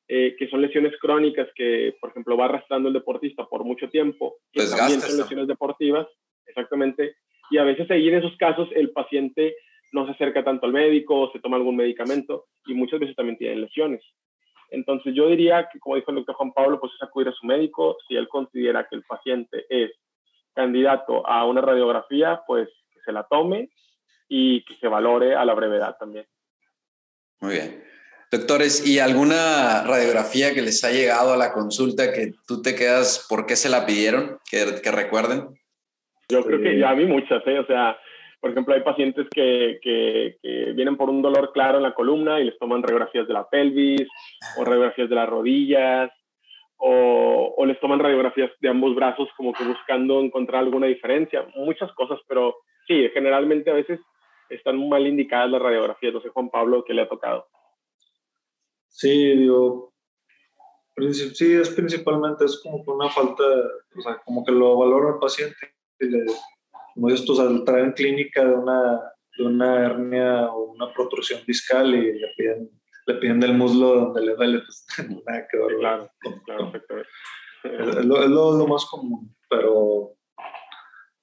[0.07, 4.37] eh, que son lesiones crónicas que, por ejemplo, va arrastrando el deportista por mucho tiempo,
[4.53, 6.07] que también son lesiones deportivas,
[6.47, 7.17] exactamente,
[7.51, 9.57] y a veces ahí en esos casos el paciente
[9.93, 13.63] no se acerca tanto al médico, se toma algún medicamento y muchas veces también tienen
[13.63, 14.03] lesiones.
[14.71, 17.47] Entonces yo diría que, como dijo el doctor Juan Pablo, pues es acudir a su
[17.47, 17.97] médico.
[18.07, 19.91] Si él considera que el paciente es
[20.55, 23.71] candidato a una radiografía, pues que se la tome
[24.29, 26.27] y que se valore a la brevedad también.
[27.41, 27.85] Muy bien.
[28.31, 33.27] Doctores, ¿y alguna radiografía que les ha llegado a la consulta que tú te quedas,
[33.27, 34.39] por qué se la pidieron?
[34.51, 35.49] Que, que recuerden.
[36.29, 37.59] Yo creo que ya vi muchas, ¿eh?
[37.59, 37.97] O sea,
[38.41, 40.39] por ejemplo, hay pacientes que, que,
[40.75, 44.07] vienen por un dolor claro en la columna y les toman radiografías de la pelvis
[44.57, 46.11] o radiografías de las rodillas
[46.77, 51.47] o, les toman radiografías de ambos brazos como que buscando encontrar alguna diferencia.
[51.57, 54.01] Muchas cosas, pero sí, generalmente a veces
[54.49, 56.15] están mal indicadas las radiografías.
[56.15, 57.47] No sé, Juan Pablo, ¿qué le ha tocado?
[58.87, 59.93] Sí, digo,
[61.13, 65.19] sí, es principalmente, es como que una falta, o sea, como que lo valora el
[65.19, 66.25] paciente y le
[66.99, 69.01] como estos al traer en clínica de una,
[69.37, 72.71] de una hernia o una protrusión discal y le piden,
[73.07, 74.85] le piden del muslo donde le duele, pues
[75.27, 75.77] nada que ver.
[75.79, 76.11] Claro,
[76.45, 76.73] claro,
[77.63, 80.17] Es, lo, es lo, más común, pero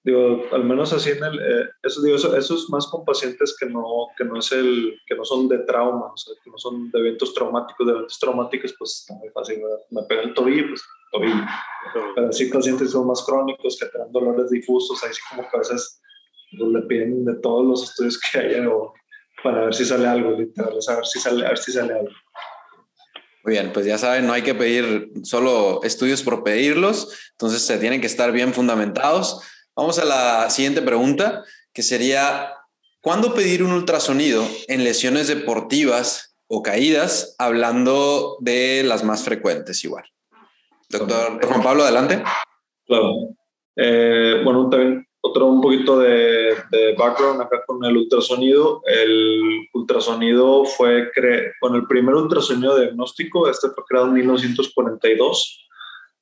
[0.05, 3.55] digo, al menos así en el, eh, eso, digo, eso, eso, es más con pacientes
[3.59, 6.57] que no, que no es el, que no son de trauma, o sea, que no
[6.59, 10.67] son de eventos traumáticos, de eventos traumáticos, pues está muy fácil, me pega el tobillo,
[10.69, 10.83] pues
[12.15, 15.59] pero sí pacientes son más crónicos, que tienen dolores difusos, ahí sí como que a
[15.59, 16.01] veces
[16.57, 18.67] pues, le piden de todos los estudios que haya
[19.43, 22.11] para ver si sale algo, literal, a ver si sale, a ver si sale algo.
[23.43, 27.77] Muy bien, pues ya saben, no hay que pedir solo estudios por pedirlos, entonces se
[27.77, 29.41] tienen que estar bien fundamentados.
[29.75, 32.53] Vamos a la siguiente pregunta, que sería,
[33.01, 40.05] ¿cuándo pedir un ultrasonido en lesiones deportivas o caídas, hablando de las más frecuentes igual?
[40.89, 42.23] Doctor Juan Pablo, adelante.
[42.85, 43.11] Claro.
[43.75, 46.55] Eh, bueno, también otro un poquito de,
[46.97, 48.81] background acá con el ultrasonido.
[48.85, 55.64] El ultrasonido fue, cre bueno, el primer ultrasonido diagnóstico, este fue creado en 1942.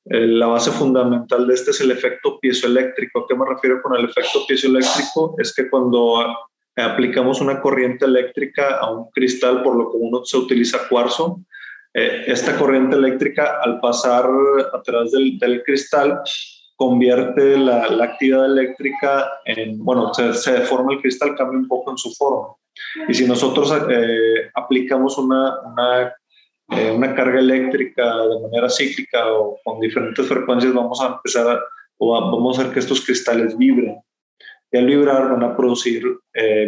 [0.06, 3.20] La base fundamental de este es el efecto piezoeléctrico.
[3.20, 5.34] ¿A qué me refiero con el efecto piezoeléctrico?
[5.38, 6.26] Es que cuando
[6.76, 11.40] aplicamos una corriente eléctrica a un cristal, por lo común se utiliza cuarzo,
[11.92, 14.28] eh, esta corriente eléctrica, al pasar
[14.72, 16.20] a través del, del cristal,
[16.76, 21.92] convierte la, la, actividad eléctrica en, bueno, se, se, deforma el cristal, cambia un poco
[21.92, 22.48] en su forma.
[23.08, 26.12] Y si nosotros eh, aplicamos una, una,
[26.70, 31.60] eh, una, carga eléctrica de manera cíclica o con diferentes frecuencias, vamos a empezar a,
[31.98, 33.96] o vamos a hacer que estos cristales vibren.
[34.70, 36.02] Y al vibrar van a producir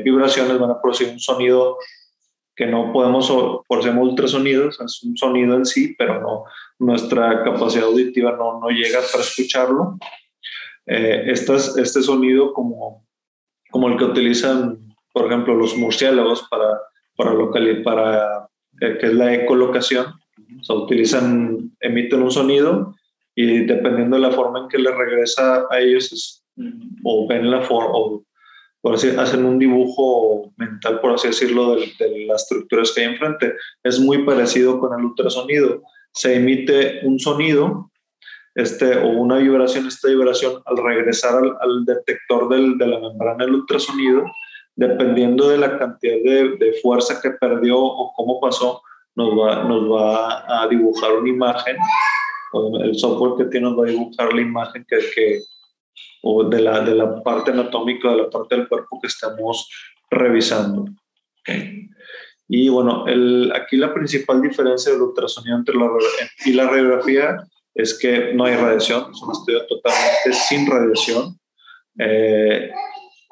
[0.04, 1.76] vibraciones, van a producir un sonido
[2.56, 3.30] que no podemos,
[3.68, 6.44] por ser ultrasonidos, es un sonido en sí, pero no,
[6.78, 9.98] nuestra capacidad auditiva no, no llega para escucharlo.
[10.86, 13.04] Eh, este, este sonido como,
[13.70, 14.78] como el que utilizan,
[15.12, 16.80] por ejemplo, los murciélagos para,
[17.16, 18.48] para, local, para
[18.80, 20.06] eh, que es la ecolocación,
[20.60, 22.94] o sea, utilizan, emiten un sonido
[23.34, 26.44] y dependiendo de la forma en que le regresa a ellos,
[27.04, 28.22] o ven la forma,
[28.86, 33.54] por así, hacen un dibujo mental, por así decirlo, de, las estructuras que hay enfrente.
[33.82, 35.82] Es muy parecido con el ultrasonido.
[36.12, 37.90] Se emite un sonido
[38.54, 43.56] este, o una vibración, esta vibración al regresar al, detector del, de la membrana del
[43.56, 44.24] ultrasonido,
[44.76, 48.82] dependiendo de la cantidad de, de, fuerza que perdió o cómo pasó,
[49.14, 51.76] nos va, nos va a dibujar una imagen.
[52.82, 55.40] El software que tiene nos va a dibujar la imagen que, que,
[56.22, 59.68] o de la, de la parte anatómica, de la parte del cuerpo que estamos
[60.10, 60.84] revisando.
[62.48, 65.88] Y bueno, el, aquí la principal diferencia del ultrasonido entre la
[66.44, 67.36] y la radiografía
[67.74, 71.38] es que no hay radiación, es un estudio totalmente sin radiación.
[71.98, 72.70] Eh,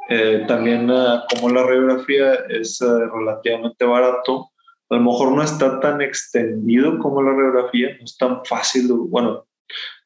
[0.08, 4.50] eh, también ah, como la radiografía es ah, relativamente barato,
[4.90, 9.46] a lo mejor no está tan extendido como la radiografía, no es tan fácil, bueno,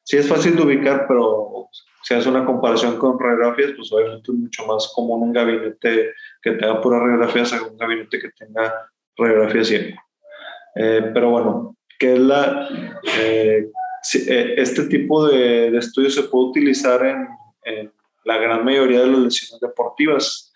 [0.03, 1.69] sí es fácil de ubicar, pero
[2.03, 6.51] si hace una comparación con radiografías, pues obviamente es mucho más común un gabinete que
[6.51, 8.73] tenga pura radiografías que un gabinete que tenga
[9.17, 9.99] radiografía siempre.
[10.75, 12.67] Eh, pero bueno, ¿qué es la,
[13.19, 13.69] eh,
[14.27, 17.27] eh, este tipo de, de estudios se puede utilizar en,
[17.63, 17.91] en,
[18.29, 20.53] la gran mayoría de las lesiones deportivas.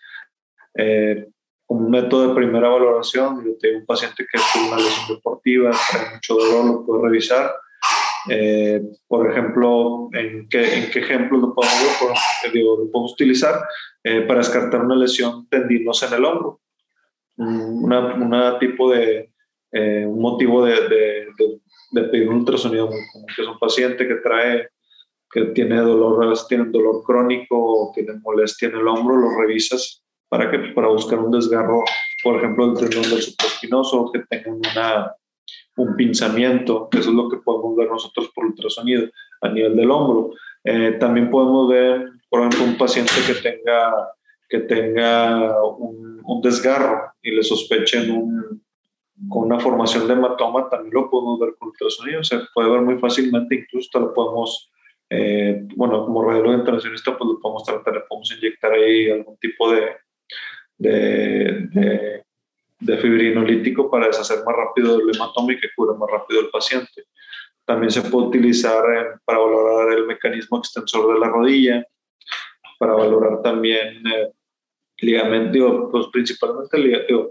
[1.66, 3.44] como un método de primera valoración.
[3.44, 7.52] Yo tengo un paciente que tuvo una lesión deportiva, trae mucho dolor, lo puedo revisar.
[8.30, 12.18] Eh, por ejemplo, ¿en qué, en qué ejemplos lo podemos,
[12.52, 13.66] digo, lo utilizar
[14.02, 16.60] eh, para descartar una lesión tendinosa en el hombro?
[17.36, 19.32] Una, una tipo de
[19.72, 21.26] eh, un motivo de, de,
[21.90, 24.68] de, pedir un ultrasonido, como que es un paciente que trae
[25.34, 29.36] que tiene dolor, a veces tiene dolor crónico o tiene molestia en el hombro, lo
[29.36, 31.82] revisas para que para buscar un desgarro,
[32.22, 35.12] por ejemplo, del tendón del supraespinoso o que tenga una,
[35.76, 39.08] un pinzamiento, eso es lo que podemos ver nosotros por ultrasonido
[39.40, 40.30] a nivel del hombro.
[40.62, 43.92] Eh, también podemos ver, por ejemplo, un paciente que tenga,
[44.48, 48.62] que tenga un, un desgarro y le sospechen un,
[49.28, 52.98] con una formación de hematoma, también lo podemos ver con ultrasonido, se puede ver muy
[52.98, 54.70] fácilmente, incluso lo podemos
[55.10, 59.70] eh, bueno, como radiólogo internacionalista, pues lo podemos tratar, le podemos inyectar ahí algún tipo
[59.70, 59.96] de,
[60.78, 62.22] de,
[62.80, 67.04] de, fibrinolítico para deshacer más rápido el hematoma y que cure más rápido el paciente.
[67.64, 71.86] También se puede utilizar para valorar el mecanismo extensor de la rodilla,
[72.78, 74.32] para valorar también eh,
[74.98, 76.78] ligamentos, pues principalmente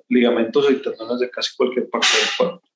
[0.09, 2.67] ligamentos y tendones de casi cualquier parte del cuerpo.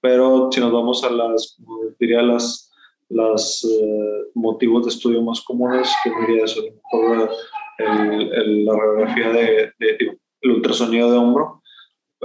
[0.00, 1.56] Pero si nos vamos a las,
[1.98, 2.70] diría, las
[3.08, 6.60] los eh, motivos de estudio más comunes, que diría eso,
[7.78, 9.72] el, la radiografía de,
[10.40, 11.62] el ultrasonido de hombro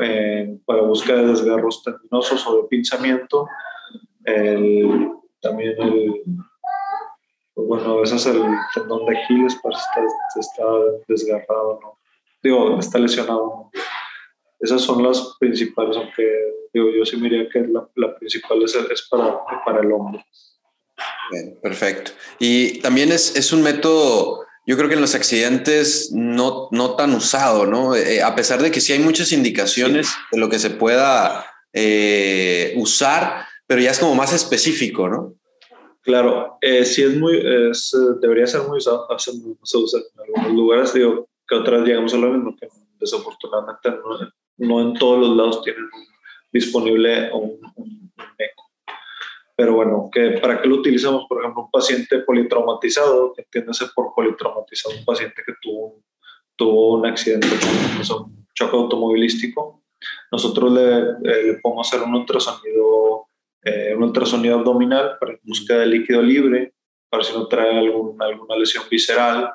[0.01, 3.47] eh, para buscar desgarros tendinosos o de pinzamiento,
[5.41, 6.23] también el,
[7.53, 8.41] pues bueno, a veces el
[8.73, 10.63] tendón de Aquiles parece que está,
[11.07, 11.97] desgarrado, ¿no?
[12.43, 13.69] Digo, está lesionado,
[14.59, 16.23] Esas son las principales, aunque
[16.73, 20.23] digo, yo sí me diría que la, la principal es, es para, para el hombro
[21.61, 22.11] perfecto.
[22.39, 27.13] Y también es, es, un método, yo creo que en los accidentes no, no tan
[27.13, 27.95] usado, ¿no?
[27.95, 32.73] Eh, a pesar de que sí hay muchas indicaciones de lo que se pueda eh,
[32.77, 35.35] usar, pero ya es como más específico, ¿no?
[36.01, 37.37] Claro, eh, sí es muy,
[37.69, 42.13] es, debería ser muy usado, no se usa en algunos lugares, digo, que otras llegamos
[42.13, 42.67] a lo mismo, que
[42.99, 43.89] desafortunadamente
[44.57, 45.87] no, en todos los lados tienen
[46.51, 48.70] disponible un, un, eco.
[49.61, 51.27] Pero bueno, que ¿para qué lo utilizamos?
[51.29, 56.01] Por ejemplo, un paciente politraumatizado, que entiéndase por politraumatizado, un paciente que tuvo,
[56.55, 59.83] tuvo un accidente, un choque automovilístico.
[60.31, 60.97] Nosotros le,
[61.31, 63.27] eh, le podemos hacer un ultrasonido,
[63.63, 66.73] eh, un ultrasonido abdominal para búsqueda de líquido libre,
[67.07, 69.51] para si no trae algún, alguna lesión visceral.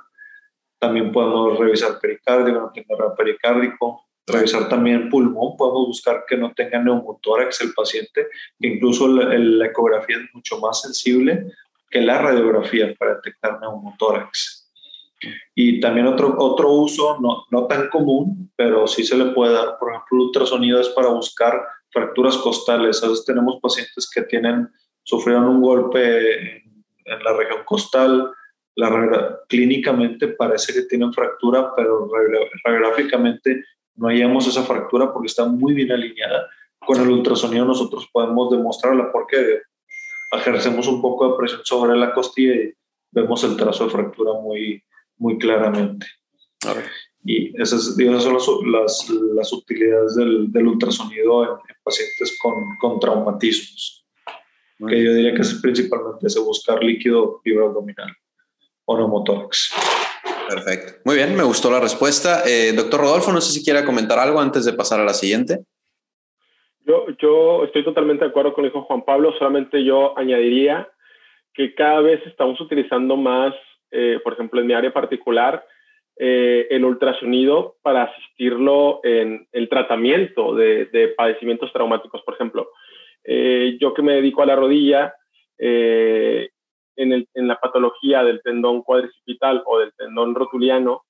[0.79, 6.83] También podemos revisar pericardio, no tenga pericárdico revisar también pulmón, podemos buscar que no tenga
[6.83, 8.29] neumotórax el paciente,
[8.61, 11.53] incluso la, ecografía es mucho más sensible
[11.91, 14.73] que la radiografía para detectar neumotórax.
[15.55, 19.79] Y también otro, otro uso, no, no tan común, pero sí se le puede dar,
[19.79, 23.03] por ejemplo, ultrasonido es para buscar fracturas costales.
[23.03, 24.69] A veces tenemos pacientes que tienen,
[25.05, 28.31] sufrieron un golpe en, en la región costal,
[28.77, 32.09] la, clínicamente parece que tienen fractura, pero
[32.65, 33.65] radiográficamente
[33.97, 36.49] no hallamos esa fractura porque está muy bien alineada.
[36.79, 39.63] Con el ultrasonido nosotros podemos demostrarla porque
[40.33, 42.73] ejercemos un poco de presión sobre la costilla y
[43.11, 44.83] vemos el trazo de fractura muy,
[45.17, 46.07] muy claramente.
[47.25, 54.07] Y esas, son las, las, utilidades del, del ultrasonido en, pacientes con, con traumatismos.
[54.79, 58.15] que yo diría que es principalmente ese buscar líquido abdominal
[58.85, 59.73] o neumotórax.
[60.49, 61.01] Perfecto.
[61.05, 62.43] Muy bien, me gustó la respuesta.
[62.47, 65.59] Eh, doctor Rodolfo, no sé si quiera comentar algo antes de pasar a la siguiente.
[67.19, 70.89] Yo, estoy totalmente de acuerdo con el hijo Juan Pablo, solamente yo añadiría
[71.53, 73.55] que cada vez estamos utilizando más,
[73.91, 75.67] eh, por ejemplo, en mi área particular,
[76.19, 82.23] eh, el ultrasonido para asistirlo en el tratamiento de, de padecimientos traumáticos.
[82.23, 82.71] Por ejemplo,
[83.81, 85.13] yo que me dedico a la rodilla,
[86.97, 91.05] en, la patología del tendón cuadricipital o del tendón rotuliano,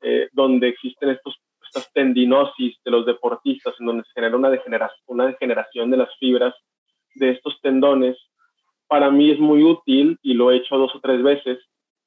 [0.00, 5.02] eh, donde existen estos, estas tendinosis de los deportistas, en donde se genera una degeneración,
[5.06, 6.54] una degeneración de las fibras
[7.14, 8.16] de estos tendones,
[8.86, 11.58] para mí es muy útil, y lo he hecho dos o tres veces,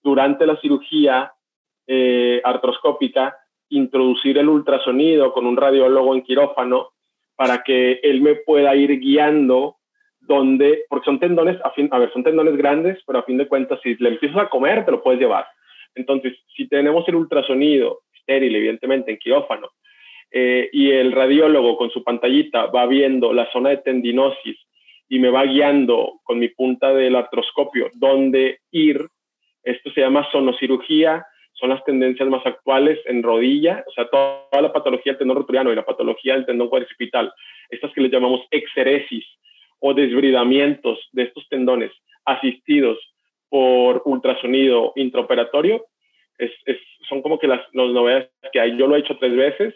[0.03, 1.31] durante la cirugía
[1.85, 3.37] eh, artroscópica,
[3.69, 6.89] introducir el ultrasonido con un radiólogo en quirófano
[7.35, 9.77] para que él me pueda ir guiando
[10.21, 13.47] donde, porque son tendones, a, fin, a ver, son tendones grandes, pero a fin de
[13.47, 15.45] cuentas, si le empiezas a comer, te lo puedes llevar.
[15.95, 19.69] Entonces, si tenemos el ultrasonido estéril, evidentemente, en quirófano,
[20.31, 24.57] eh, y el radiólogo con su pantallita va viendo la zona de tendinosis
[25.09, 29.05] y me va guiando con mi punta del artroscopio dónde ir,
[29.63, 31.25] esto se llama sonocirugía.
[31.53, 35.71] son las tendencias más actuales en rodilla, o sea, toda la patología del tendón rotuliano
[35.71, 37.31] y la patología del tendón cuadricipital,
[37.69, 39.25] estas que les llamamos exeresis
[39.81, 41.91] o desbridamientos de estos tendones
[42.25, 42.97] asistidos
[43.49, 45.85] por ultrasonido intraoperatorio,
[46.37, 46.51] es,
[47.09, 48.77] son como que las, novedades que hay.
[48.77, 49.75] Yo lo he hecho tres veces,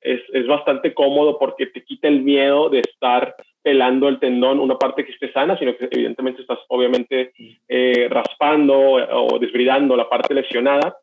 [0.00, 4.76] es, es, bastante cómodo porque te quita el miedo de estar pelando el tendón, una
[4.76, 7.32] parte que esté sana, sino que evidentemente estás obviamente
[7.66, 10.96] eh, raspando o desbridando la parte lesionada.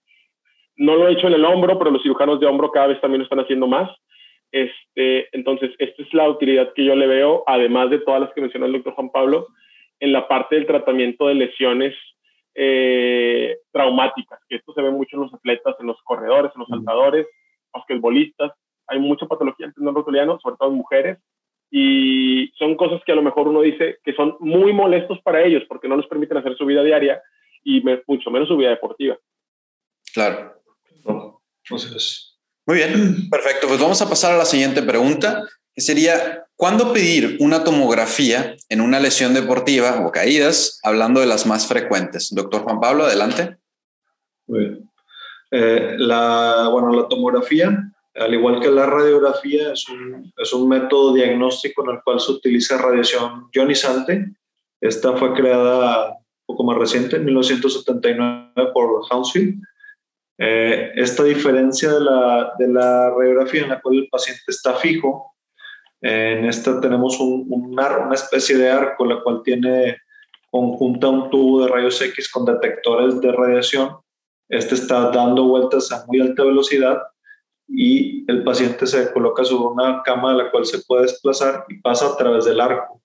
[0.77, 3.19] No lo he hecho en el hombro, pero los cirujanos de hombro cada vez también
[3.19, 3.89] lo están haciendo más.
[4.53, 8.41] Este, entonces, esta es la utilidad que yo le veo, además de todas las que
[8.41, 9.47] mencionó el doctor Juan Pablo,
[9.99, 11.95] en la parte del tratamiento de lesiones
[12.53, 16.69] eh, traumáticas, que esto se ve mucho en los atletas, en los corredores, en los
[16.69, 17.25] saltadores,
[17.73, 18.51] basquetbolistas.
[18.85, 21.17] Hay mucha patología en el tendón rotuliano, sobre todo en mujeres,
[21.71, 25.63] y son cosas que a lo mejor uno dice que son muy molestos para ellos
[25.67, 27.19] porque no les permiten hacer su vida diaria
[27.63, 29.17] y mucho menos su vida deportiva.
[30.13, 30.53] Claro.
[31.63, 32.32] Entonces,
[32.65, 33.67] muy bien, perfecto.
[33.67, 38.81] Pues vamos a pasar a la siguiente pregunta, que sería, ¿cuándo pedir una tomografía en
[38.81, 42.29] una lesión deportiva o caídas, hablando de las más frecuentes?
[42.31, 43.57] Doctor Juan Pablo, adelante.
[44.47, 44.89] Muy bien.
[45.51, 51.13] Eh, la, bueno, la tomografía al igual que la radiografía, es un, es un, método
[51.13, 54.31] diagnóstico en el cual se utiliza radiación ionizante.
[54.79, 59.61] Esta fue creada un poco más reciente, en 1979, por Hounsfield.
[60.37, 65.33] Eh, esta diferencia de la, de la, radiografía en la cual el paciente está fijo,
[66.01, 69.97] en esta tenemos un, una especie de arco, la cual tiene
[70.53, 73.97] conjunta un tubo de rayos X con detectores de radiación.
[74.49, 77.01] Este está dando vueltas a muy alta velocidad
[77.67, 81.79] y el paciente se coloca sobre una cama de la cual se puede desplazar y
[81.79, 83.01] pasa a través del arco.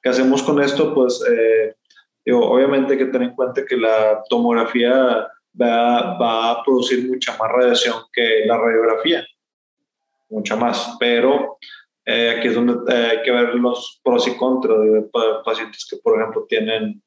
[0.00, 0.94] ¿Qué hacemos con esto?
[0.94, 1.74] Pues eh,
[2.32, 5.26] obviamente hay que tener en cuenta que la tomografía
[5.60, 9.26] va, va, a producir mucha más radiación que la radiografía,
[10.28, 11.58] mucha más, pero
[12.04, 15.08] eh, aquí es donde eh, hay que ver los pros y contras de
[15.44, 17.02] pacientes que, por ejemplo, tienen,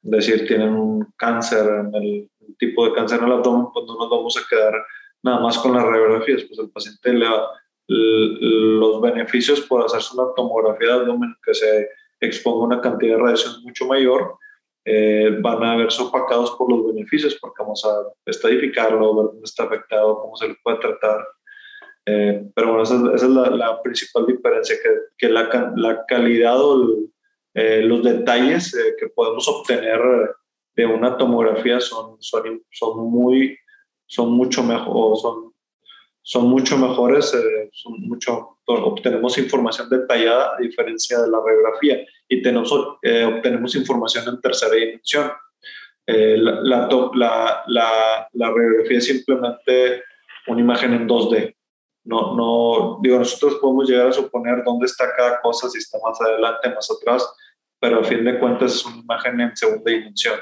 [0.00, 2.28] decir, tienen un cáncer, en el,
[2.58, 4.74] tipo de cáncer en el abdomen, pues no nos vamos a quedar
[5.22, 7.48] nada más con las radiografías, pues el paciente le va,
[7.88, 11.88] los beneficios por hacerse una tomografía de abdomen que se
[12.20, 14.38] exponga una cantidad de radiación mucho mayor,
[14.84, 19.64] eh, van a verse opacados por los beneficios, porque vamos a estadificarlo, ver dónde está
[19.64, 21.26] afectado, cómo se le puede tratar.
[22.06, 26.98] Eh, pero bueno, esa, es la, principal diferencia, que, que la, la, calidad o
[27.54, 30.00] eh, los detalles que podemos obtener
[30.74, 33.56] de una tomografía son, son, son muy
[34.12, 35.51] son mucho mejor, son,
[36.22, 42.40] son mucho mejores, eh, son mucho, obtenemos información detallada a diferencia de la radiografía y
[42.40, 45.32] tenemos, eh, obtenemos información en tercera dimensión.
[46.06, 50.02] Eh, la, la, la, la, radiografía es simplemente
[50.46, 51.56] una imagen en 2D.
[52.04, 56.20] No, no, digo, nosotros podemos llegar a suponer dónde está cada cosa, si está más
[56.20, 57.28] adelante, más atrás,
[57.80, 60.38] pero a fin de cuentas es una imagen en segunda dimensión.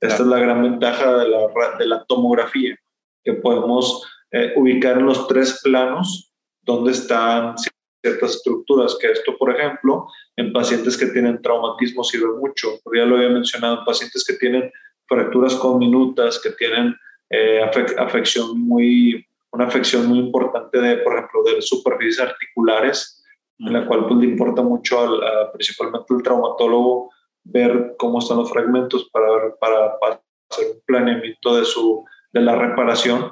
[0.00, 1.38] Esta es la gran ventaja de la,
[1.78, 2.76] de la tomografía
[3.22, 4.06] que podemos
[4.36, 6.32] eh, ubicar en los tres planos
[6.62, 7.54] donde están
[8.02, 12.80] ciertas estructuras, que esto, por ejemplo, en pacientes que tienen traumatismo sirve mucho.
[12.92, 14.72] Ya lo había mencionado, en pacientes que tienen
[15.06, 16.96] fracturas conminutas, que tienen
[17.30, 17.60] eh,
[17.96, 23.22] afección muy, una afección muy importante de, por ejemplo, de superficies articulares,
[23.60, 27.10] en la cual pues, le importa mucho al, principalmente al traumatólogo
[27.44, 30.20] ver cómo están los fragmentos para, para, para
[30.50, 33.30] hacer un planeamiento de su de la reparación,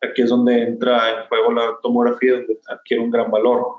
[0.00, 3.76] aquí es donde entra en juego la tomografía, donde adquiere un gran valor.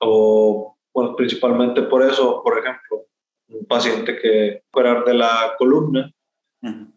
[0.00, 3.06] O, bueno, principalmente por eso, por ejemplo,
[3.48, 6.12] un paciente que operar de la columna,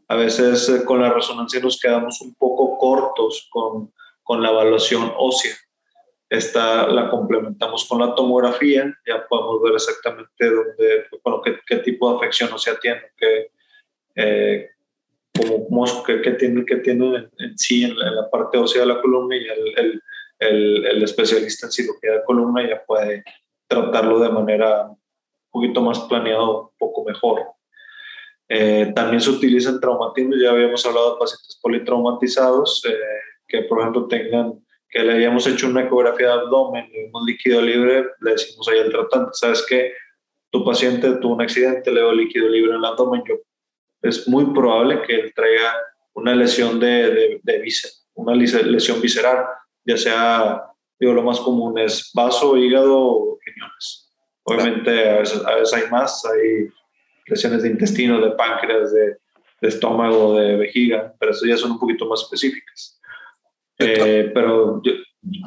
[0.08, 3.92] a veces eh, con la resonancia nos quedamos un poco cortos con,
[4.22, 5.56] con la evaluación ósea.
[6.30, 12.10] Esta la complementamos con la tomografía, ya podemos ver exactamente dónde, bueno, qué, qué tipo
[12.10, 13.52] de afección ósea tiene, qué,
[14.16, 14.70] eh,
[15.38, 19.36] como, que, que, tiene, que tiene en, sí en la, parte ósea de la columna
[19.36, 20.02] y el,
[20.40, 23.24] el, el, especialista en cirugía de columna ya puede
[23.68, 24.98] tratarlo de manera un
[25.52, 27.42] poquito más planeado, un poco mejor.
[28.48, 32.96] Eh, también se utiliza en traumatismo, ya habíamos hablado de pacientes politraumatizados eh,
[33.48, 34.54] que, por ejemplo, tengan,
[34.90, 38.80] que le hayamos hecho una ecografía de abdomen, y un líquido libre, le decimos ahí
[38.80, 39.94] al tratante, ¿sabes que
[40.52, 43.36] Tu paciente tuvo un accidente, le dio líquido libre en el abdomen, yo
[44.08, 45.74] es muy probable que él traiga
[46.14, 47.64] una lesión de, de,
[48.14, 49.46] una lesión visceral,
[49.84, 50.64] ya sea,
[51.00, 54.12] digo, lo más común es vaso, hígado o riñones.
[54.44, 56.70] Obviamente a veces, a veces hay más, hay
[57.28, 59.18] lesiones de intestino, de páncreas, de,
[59.62, 63.00] de estómago, de vejiga, pero eso ya son un poquito más específicas.
[63.78, 64.94] Eh, pero yo,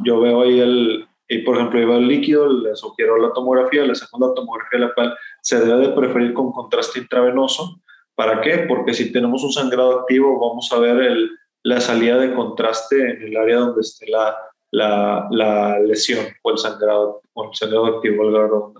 [0.05, 3.87] yo, veo ahí el, y por ejemplo, yo veo el líquido, le sugiero la tomografía,
[3.87, 7.81] la segunda tomografía, la cual se debe de preferir con contraste intravenoso.
[8.19, 8.67] ¿Para qué?
[8.67, 11.31] Porque si tenemos un sangrado activo, vamos a ver el,
[11.63, 14.37] la salida de contraste en el área donde esté la,
[14.73, 18.75] la, la lesión o el sangrado, o el sangrado activo, el grado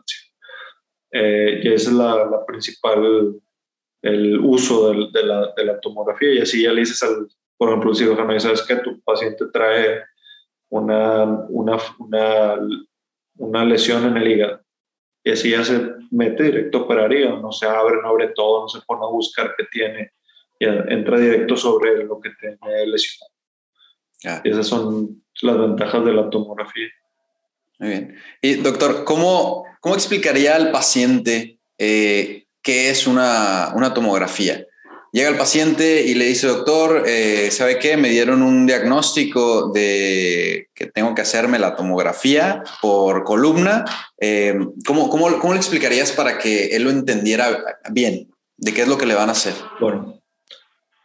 [1.13, 3.41] eh, y esa es la, la, principal,
[4.03, 6.35] el uso de, la, de, la, tomografía.
[6.35, 10.03] Y así ya le dices al, por ejemplo, el cirujano, sabes que tu paciente trae
[10.69, 12.57] una, una, una,
[13.37, 14.61] una lesión en el hígado.
[15.29, 15.79] Y así ya se
[16.11, 19.55] mete directo a operaría, no se abre, no abre todo, no se pone a buscar
[19.59, 20.13] qué tiene,
[20.59, 22.57] ya entra directo sobre lo que tiene
[22.87, 23.35] lesionado.
[24.43, 26.89] Y esas son las ventajas de la tomografía.
[27.79, 28.19] Muy bien.
[28.41, 34.65] Y doctor, ¿cómo, cómo explicaría al paciente eh, qué es una, una, tomografía?
[35.13, 37.97] Llega el paciente y le dice, doctor, eh, ¿sabe qué?
[37.97, 43.85] Me dieron un diagnóstico de que tengo que hacerme la tomografía por columna.
[44.21, 48.31] Eh, ¿cómo, cómo, cómo le explicarías para que él lo entendiera bien?
[48.59, 49.55] ¿De qué es lo que le van a hacer?
[49.81, 50.21] Bueno,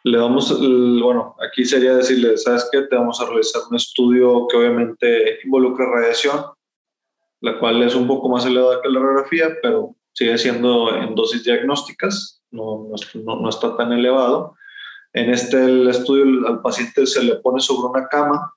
[0.04, 2.82] le vamos, bueno, aquí sería decirle, ¿sabes qué?
[2.82, 6.44] Te vamos a realizar un estudio que obviamente involucra radiación,
[7.40, 11.46] la cual es un poco más elevada que la radiografía, pero sigue siendo en dosis
[11.46, 12.88] diagnósticas, no,
[13.26, 14.56] no, no está tan elevado.
[15.12, 18.54] En este el estudio al paciente se le pone sobre una cama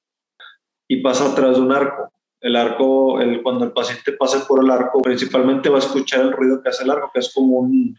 [0.88, 2.10] y pasa atrás de un arco.
[2.40, 6.32] El arco, el, cuando el paciente pase por el arco, principalmente va a escuchar el
[6.32, 7.98] ruido que hace el arco, que es como un,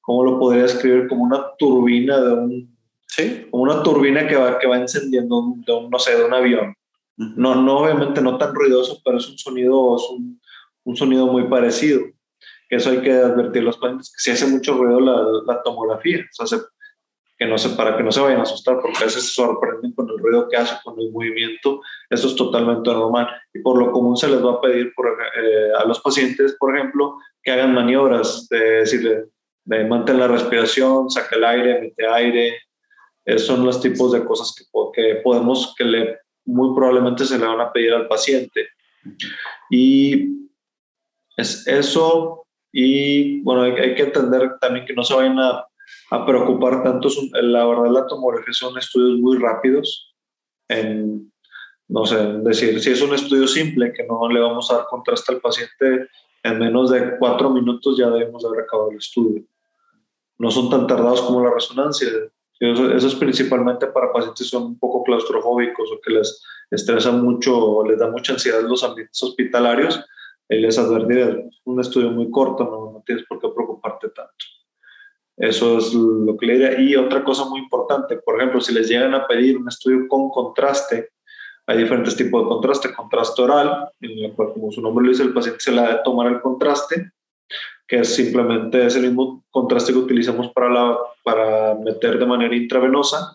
[0.00, 1.06] ¿cómo lo podría describir?
[1.06, 2.78] Como una turbina de un...
[3.06, 3.46] Sí.
[3.50, 6.74] Como una turbina que va, que va encendiendo de un, no sé, de un avión.
[7.16, 10.40] No, no, obviamente no tan ruidoso, pero es un sonido, es un,
[10.84, 12.00] un sonido muy parecido.
[12.68, 16.46] Eso hay que advertir los pacientes, que si hace mucho ruido la, la tomografía, o
[16.46, 16.58] sea,
[17.38, 19.92] que no se, para que no se vayan a asustar, porque a veces se sorprenden
[19.92, 23.28] con el ruido que hace, con el movimiento, eso es totalmente normal.
[23.54, 26.76] Y por lo común se les va a pedir por, eh, a los pacientes, por
[26.76, 29.26] ejemplo, que hagan maniobras, de decirle,
[29.66, 32.58] mantén la respiración, saca el aire, mete aire.
[33.24, 34.64] Esos son los tipos de cosas que,
[34.94, 38.68] que podemos, que le, muy probablemente se le van a pedir al paciente.
[39.70, 40.48] Y
[41.36, 42.46] es eso.
[42.72, 45.66] Y bueno, hay, que entender también que no se vayan a,
[46.10, 47.08] a preocupar tanto.
[47.32, 50.14] La verdad, la tomografía son estudios muy rápidos.
[50.68, 51.32] En,
[51.88, 55.32] no sé, decir, si es un estudio simple, que no le vamos a dar contraste
[55.32, 56.08] al paciente
[56.42, 59.44] en menos de cuatro minutos, ya debemos haber acabado el estudio
[60.38, 62.08] no son tan tardados como la resonancia.
[62.60, 67.56] Eso, es principalmente para pacientes que son un poco claustrofóbicos o que les estresan mucho
[67.56, 70.00] o les da mucha ansiedad los ambientes hospitalarios.
[70.48, 74.44] Les advertiré, un estudio muy corto, no, no tienes por qué preocuparte tanto.
[75.36, 76.80] Eso es lo que le diría.
[76.80, 80.30] Y otra cosa muy importante, por ejemplo, si les llegan a pedir un estudio con
[80.30, 81.10] contraste,
[81.66, 82.94] hay diferentes tipos de contraste.
[82.94, 85.96] Contraste oral, en el cual, como su nombre lo dice, el paciente se le ha
[85.96, 87.12] de tomar el contraste
[87.88, 92.54] que es simplemente es el mismo contraste que utilizamos para, la, para meter de manera
[92.54, 93.34] intravenosa,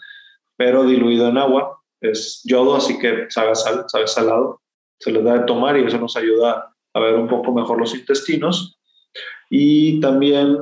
[0.55, 1.82] pero diluido en agua.
[1.99, 4.61] Es yodo, así que sabe, sal, sabe salado.
[4.99, 7.95] Se les da de tomar y eso nos ayuda a ver un poco mejor los
[7.95, 8.79] intestinos.
[9.49, 10.57] Y también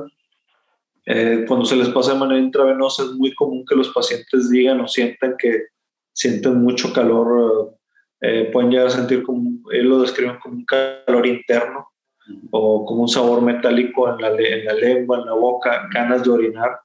[1.06, 4.80] eh, cuando se les pasa de manera intravenosa es muy común que los pacientes digan
[4.80, 5.66] o sientan que
[6.12, 7.74] sienten mucho calor,
[8.20, 11.88] eh, pueden llegar a sentir como, ellos lo describen como un calor interno,
[12.50, 16.30] o como un sabor metálico en la, en la lengua, en la boca, ganas de
[16.30, 16.80] orinar,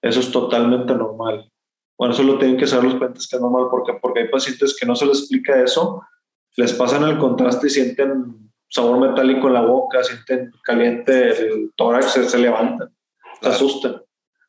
[0.00, 1.50] eso es totalmente normal.
[1.98, 4.76] Bueno, eso lo tienen que saber los pacientes que es normal porque, porque hay pacientes
[4.78, 6.02] que no se les explica eso,
[6.56, 12.12] les pasan el contraste y sienten sabor metálico en la boca, sienten caliente el tórax,
[12.12, 12.94] se, se levantan,
[13.40, 14.02] se asustan.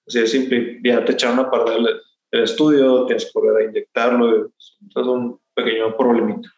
[0.07, 2.01] Así de simple, ya te echaron a perder el,
[2.31, 6.49] el estudio, tienes que volver a inyectarlo, es un pequeño problemita.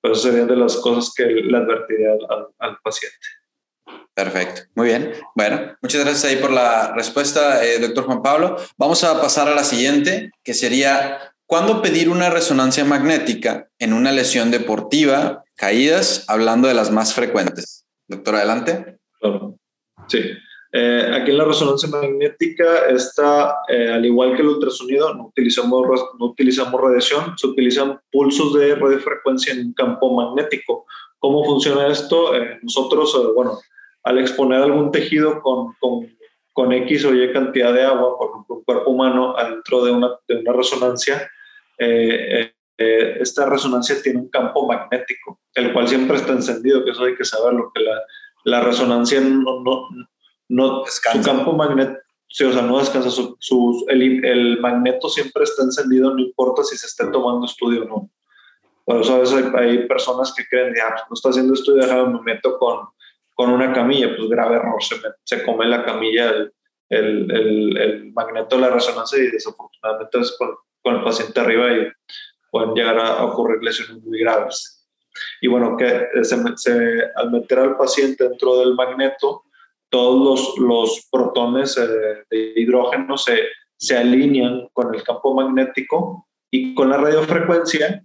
[0.00, 2.10] Pero eso serían de las cosas que le advertiría
[2.58, 3.16] al, paciente.
[4.14, 5.12] Perfecto, muy bien.
[5.34, 8.56] Bueno, muchas gracias ahí por la respuesta, eh, doctor Juan Pablo.
[8.76, 14.12] Vamos a pasar a la siguiente, que sería, ¿cuándo pedir una resonancia magnética en una
[14.12, 17.84] lesión deportiva, caídas, hablando de las más frecuentes?
[18.06, 18.98] Doctor, adelante.
[20.06, 20.20] Sí.
[20.70, 25.86] Eh, aquí en la resonancia magnética está, eh, al igual que el ultrasonido, no utilizamos,
[26.18, 30.84] no utilizamos radiación, se utilizan pulsos de radiofrecuencia en un campo magnético.
[31.18, 32.34] ¿Cómo funciona esto?
[32.34, 33.58] Eh, nosotros, bueno,
[34.02, 36.06] al exponer algún tejido con, con,
[36.52, 40.10] con, X o Y cantidad de agua, por ejemplo, un cuerpo humano, adentro de una,
[40.28, 41.30] de una resonancia,
[42.76, 47.24] esta resonancia tiene un campo magnético, el cual siempre está encendido, que eso hay que
[47.24, 48.00] saberlo, que la,
[48.44, 49.88] la resonancia no, no,
[50.48, 55.62] no, su campo magnético, sí, o sea, no descansa, su, el, el, magneto siempre está
[55.62, 58.10] encendido, no importa si se esté tomando estudio o no.
[58.84, 62.14] Por eso a veces hay, personas que creen, ya, pues no está haciendo estudio, déjame
[62.14, 62.88] me meto con,
[63.34, 66.32] con una camilla, pues grave error, se, se come la camilla
[66.88, 71.70] el, el, el, magneto de la resonancia y desafortunadamente es con, con, el paciente arriba
[71.70, 71.88] y
[72.50, 74.77] pueden llegar a, ocurrir lesiones muy graves.
[75.40, 79.44] Y bueno, que se, se, al paciente dentro del magneto,
[79.90, 83.40] todos los, los protones eh, de hidrógeno se,
[83.76, 88.04] se alinean con el campo magnético y con la radiofrecuencia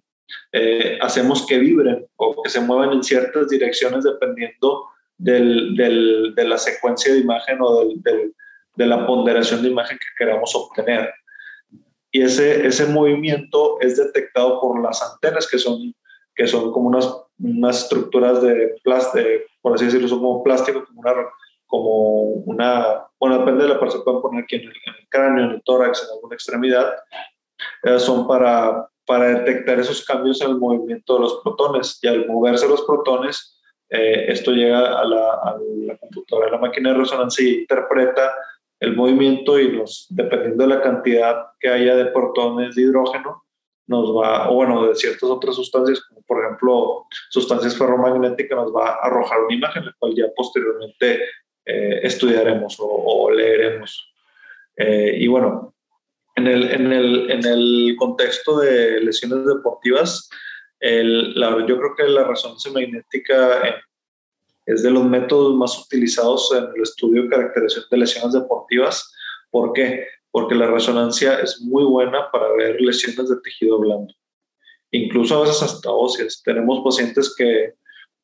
[0.52, 4.86] eh, hacemos que vibren o que se muevan en ciertas direcciones dependiendo
[5.18, 8.34] del, de la secuencia de imagen o del,
[8.76, 11.12] de la ponderación de imagen que queramos obtener.
[12.12, 15.94] Y ese, ese movimiento es detectado por las antenas, que son,
[16.36, 19.28] que son como unas, unas estructuras de plástico,
[19.62, 21.14] por así decirlo, son como plástico, como una,
[21.66, 24.74] como una, bueno, depende de la se pueden poner aquí en el,
[25.10, 26.94] cráneo, en el tórax, en alguna extremidad,
[27.84, 32.00] eh, son para, para detectar esos cambios en el movimiento de los protones.
[32.02, 33.60] Y al moverse los protones,
[33.90, 38.34] eh, esto llega a la, a la, computadora, a la máquina de resonancia y interpreta
[38.80, 43.43] el movimiento y nos, dependiendo de la cantidad que haya de protones de hidrógeno,
[43.88, 48.90] nos va, o bueno, de ciertas otras sustancias, como por ejemplo sustancias ferromagnéticas, nos va
[48.90, 51.22] a arrojar una imagen, la cual ya posteriormente
[51.66, 54.14] eh, estudiaremos o, leeremos.
[54.78, 55.74] Eh, y bueno,
[56.36, 60.30] en el, en el, en el contexto de lesiones deportivas,
[60.80, 63.84] el, la, yo creo que la resonancia magnética
[64.66, 69.14] es de los métodos más utilizados en el estudio y caracterización de lesiones deportivas.
[69.52, 70.08] ¿Por qué?
[70.34, 74.14] Porque la resonancia es muy buena para ver lesiones de tejido blando,
[74.92, 76.42] incluso a veces hasta óseas.
[76.44, 77.76] Tenemos pacientes que,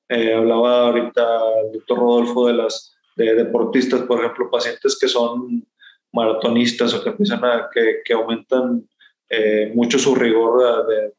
[0.09, 5.65] eh, hablaba ahorita el doctor Rodolfo de las de deportistas, por ejemplo, pacientes que son
[6.11, 8.89] maratonistas o que empiezan a, que, que aumentan
[9.29, 11.13] eh, mucho su rigor de,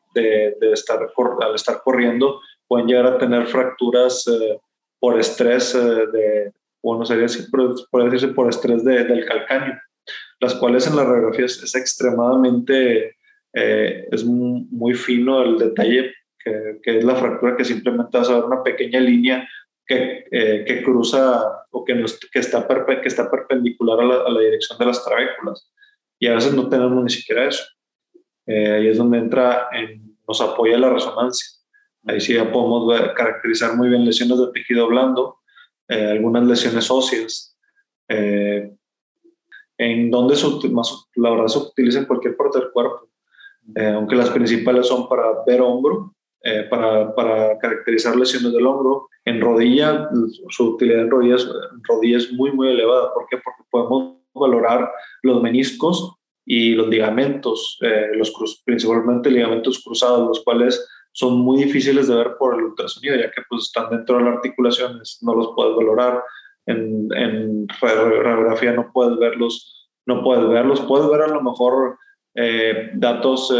[0.60, 0.98] de, estar,
[1.40, 4.60] al estar corriendo, pueden llegar a tener fracturas eh,
[4.98, 9.78] por estrés eh, de, bueno, sería así, por, decirse por estrés del calcáneo,
[10.40, 13.16] las cuales en las radiografías es extremadamente,
[13.52, 18.44] es muy, fino el detalle que, que, es la fractura que simplemente vas a ver
[18.44, 19.46] una pequeña línea
[19.90, 21.94] que, eh, que cruza o que,
[22.32, 22.64] que, está
[23.02, 25.68] que está perpendicular a la, a la, dirección de las trabéculas.
[26.16, 27.64] Y a veces no tenemos ni siquiera eso.
[28.46, 31.48] Eh, ahí es donde entra, en, nos apoya la resonancia.
[32.06, 35.40] Ahí sí ya podemos caracterizar muy bien lesiones de tejido blando,
[35.88, 37.58] eh, algunas lesiones óseas.
[39.80, 43.08] En donde se, más, la verdad se utiliza en cualquier parte del cuerpo,
[43.94, 46.14] aunque las principales son para ver hombro,
[46.68, 50.08] para, para caracterizar lesiones del hombro, en rodilla,
[50.48, 51.36] su utilidad en rodilla,
[51.88, 53.12] rodilla es muy, muy elevada.
[53.14, 53.38] ¿Por qué?
[53.42, 54.90] Porque podemos valorar
[55.22, 56.14] los meniscos
[56.44, 58.32] y los ligamentos, eh, los
[58.64, 63.42] principalmente ligamentos cruzados, los cuales son muy difíciles de ver por el ultrasonido, ya que
[63.48, 66.22] pues, están dentro de las articulaciones, no los puedes valorar.
[66.70, 71.98] En, en radiografía no puedes verlos, no puedes verlos, puedes ver a lo mejor
[72.34, 73.52] eh, datos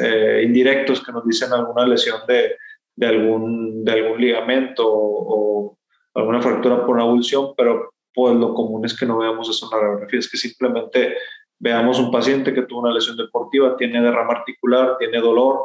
[0.00, 2.56] eh, indirectos que nos dicen alguna lesión de,
[2.96, 5.78] de algún, de algún ligamento o,
[6.14, 9.70] alguna fractura por una abulsión, pero pues lo común es que no veamos eso en
[9.70, 11.16] la radiografía, es que simplemente
[11.60, 15.60] veamos un paciente que tuvo una lesión deportiva, tiene derrama articular, tiene dolor,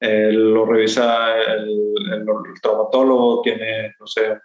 [0.00, 2.26] eh, lo revisa el, el,
[2.60, 4.36] traumatólogo, tiene, no sé,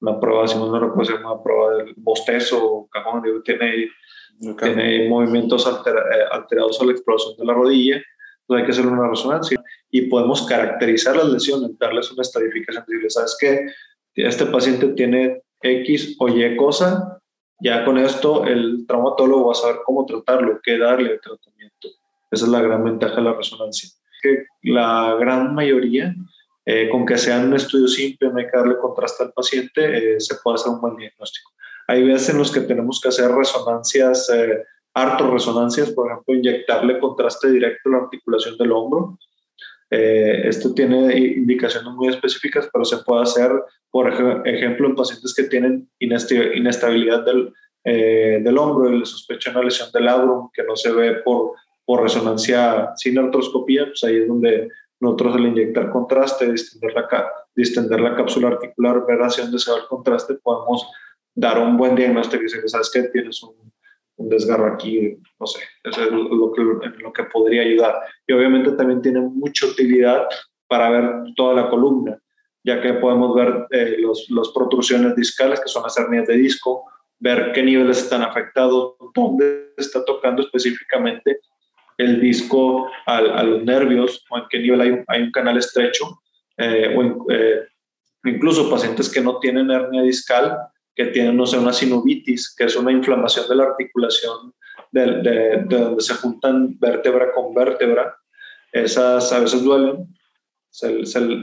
[0.00, 3.90] una prueba, si no recuerdo, una prueba del bostezo, cajón, tiene,
[4.58, 5.90] tiene movimientos eh,
[6.30, 8.02] alterados a la explosión de la rodilla,
[8.56, 13.36] hay que hacer una resonancia y podemos caracterizar las lesiones, darles una estadificación, decirle, ¿sabes
[13.40, 13.66] qué?
[14.14, 17.20] Este paciente tiene X o Y cosa,
[17.60, 21.88] ya con esto el traumatólogo va a saber cómo tratarlo, qué darle el tratamiento.
[22.30, 23.90] Esa es la gran ventaja de la resonancia.
[24.22, 26.14] Que la gran mayoría,
[26.72, 29.80] eh, con que sea un estudio simple, no hay que darle contraste al paciente,
[30.14, 31.50] eh, se puede hacer un buen diagnóstico.
[31.88, 34.62] Hay veces en los que tenemos que hacer resonancias eh,
[34.94, 39.18] resonancias, por ejemplo, inyectarle contraste directo a la articulación del hombro.
[39.90, 43.50] Eh, esto tiene indicaciones muy específicas, pero se puede hacer,
[43.90, 44.08] por
[44.46, 47.52] ejemplo, en pacientes que tienen inestabilidad del,
[47.82, 51.54] del hombro y le sospechan una lesión del labrum que no se ve por,
[51.84, 54.68] por resonancia sin artroscopía, pues ahí es donde
[55.00, 59.78] nosotros al inyectar contraste, distender la, distender la cápsula articular, ver hacia dónde se va
[59.78, 60.86] el contraste, podemos
[61.34, 63.02] dar un buen diagnóstico y decir, ¿sabes qué?
[63.04, 63.70] Tienes un
[64.20, 67.94] un desgarro aquí, no sé, eso es lo que, lo que podría ayudar.
[68.26, 70.26] Y obviamente también tiene mucha utilidad
[70.68, 72.20] para ver toda la columna,
[72.62, 76.84] ya que podemos ver eh, los, las protrusiones discales, que son las hernias de disco,
[77.18, 81.40] ver qué niveles están afectados, dónde está tocando específicamente
[82.00, 86.20] el disco a, los nervios o en qué nivel hay, un canal estrecho,
[86.56, 87.60] eh, o eh,
[88.24, 90.56] incluso pacientes que no tienen hernia discal,
[90.94, 94.54] que tienen, no sé, una sinovitis, que es una inflamación de la articulación
[94.90, 98.16] de, de, donde se juntan vértebra con vértebra.
[98.72, 100.06] Esas a veces duelen.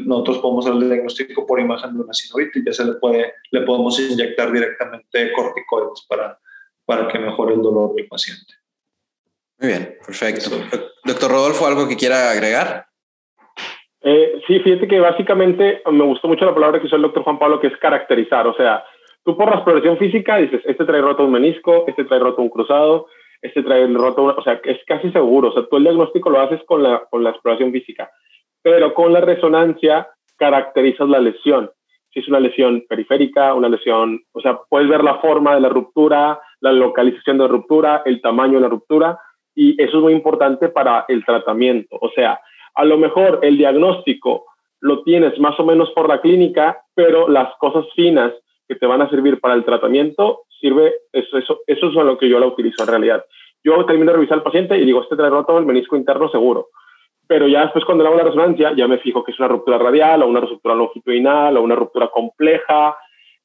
[0.06, 3.62] nosotros podemos hacer el diagnóstico por imagen de una sinovitis, ya se le, puede, le
[3.62, 6.40] podemos inyectar directamente corticoides para,
[6.86, 8.57] para que mejore el dolor del paciente.
[9.60, 10.52] Muy bien, perfecto.
[11.04, 12.86] Doctor Rodolfo, ¿algo que quiera agregar?
[14.02, 17.40] Eh, sí, fíjate que básicamente me gustó mucho la palabra que usó el doctor Juan
[17.40, 18.46] Pablo, que es caracterizar.
[18.48, 18.84] O sea,
[19.26, 22.50] tú por la exploración física dices, este trae roto un menisco, este trae roto un
[22.50, 23.08] cruzado,
[23.42, 25.50] este trae roto, o sea, es casi seguro.
[25.50, 28.10] O sea, tú el diagnóstico lo haces con la, con la exploración física,
[28.62, 31.72] pero con la resonancia caracterizas la lesión.
[32.14, 35.70] Si es una lesión periférica, una lesión, o sea, puedes ver la forma de la
[35.70, 39.20] ruptura, la localización de la ruptura, el tamaño de la ruptura,
[39.58, 41.98] y eso es muy importante para el tratamiento.
[42.00, 42.40] O sea,
[42.76, 44.46] a lo mejor el diagnóstico
[44.82, 48.32] lo tienes más o menos por la clínica, pero las cosas finas
[48.68, 52.30] que te van a servir para el tratamiento, sirve, eso, eso, eso es lo que
[52.30, 53.26] yo la utilizo en realidad.
[53.64, 56.68] Yo termino de revisar al paciente y digo, este trae roto el menisco interno seguro.
[57.28, 59.80] Pero ya después cuando le hago la resonancia, ya me fijo que es una ruptura
[59.80, 62.96] radial o una ruptura longitudinal o una ruptura compleja,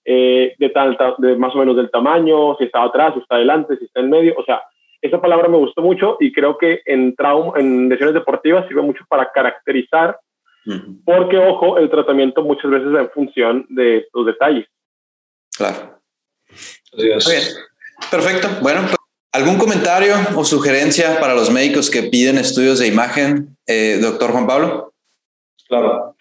[0.04, 3.78] eh, de, tal, de más o menos del tamaño, si está atrás, si está adelante,
[3.78, 4.34] si está en medio.
[4.36, 4.62] O sea,
[5.02, 9.04] esa palabra me gustó mucho y creo que en trauma, en lesiones deportivas sirve mucho
[9.08, 10.18] para caracterizar,
[11.04, 14.66] porque ojo, el tratamiento muchas veces es en función de los detalles.
[15.56, 15.98] Claro.
[16.96, 17.18] Muy bien.
[18.10, 18.48] Perfecto.
[18.62, 18.96] Bueno, pues,
[19.32, 24.46] ¿algún comentario o sugerencia para los médicos que piden estudios de imagen, eh, doctor Juan
[24.46, 24.92] Pablo?
[25.68, 26.11] Claro.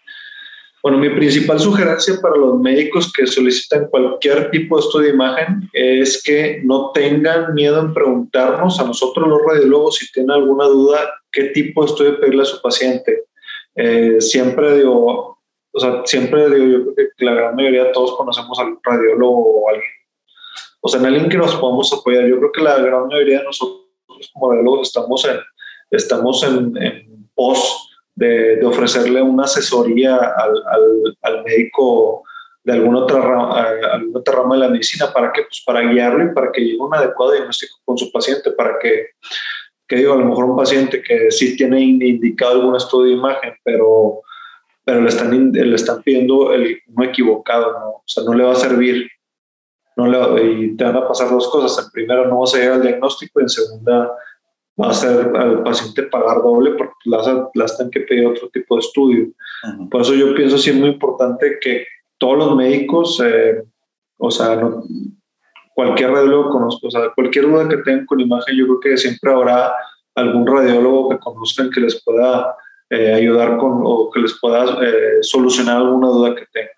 [0.84, 5.70] Bueno, mi principal sugerencia para los médicos que solicitan cualquier tipo de estudio de imagen
[5.74, 11.00] es que no tengan miedo en preguntarnos a nosotros los radiólogos si tienen alguna duda
[11.32, 13.26] qué tipo de estudio pedirle a su paciente.
[13.76, 15.40] Eh, siempre digo,
[15.72, 19.62] o sea, siempre digo, yo creo que la gran mayoría de todos conocemos al radiólogo
[19.62, 19.92] o alguien,
[20.82, 22.26] o sea, en alguien que nos podamos apoyar.
[22.26, 23.82] Yo creo que la gran mayoría de nosotros
[24.34, 25.40] como radiólogos estamos en,
[25.92, 30.64] estamos en, en pos de, ofrecerle una asesoría al,
[31.22, 32.24] al, médico
[32.64, 35.12] de alguna otra, rama, alguna otra rama de la medicina.
[35.14, 38.52] Para que pues para guiarlo y para que llegue un adecuado diagnóstico con su paciente
[38.52, 39.08] para que
[39.88, 43.54] que digo a lo mejor un paciente que sí tiene indicado algún estudio de imagen
[43.62, 44.22] pero
[44.86, 47.90] pero le están le están pidiendo el no equivocado ¿no?
[47.90, 49.12] o sea no le va a servir
[49.98, 51.86] no le, y te van a pasar dos cosas.
[51.86, 54.12] En primera no vas a llegar al diagnóstico y en segunda
[54.82, 58.76] va a hacer al paciente pagar doble porque las, las tienen que pedir otro tipo
[58.76, 59.28] de estudio.
[59.90, 61.86] Por eso yo pienso sí es muy importante que
[62.18, 63.64] todos los médicos, eh,
[64.18, 64.60] o sea,
[65.74, 69.32] cualquier radiólogo conozco, o sea, cualquier duda que tengan con imagen, yo creo que siempre
[69.32, 69.74] habrá
[70.16, 72.56] algún radiólogo que conozcan que les pueda
[72.90, 76.70] eh, ayudar con o que les pueda eh, solucionar alguna duda que tengan.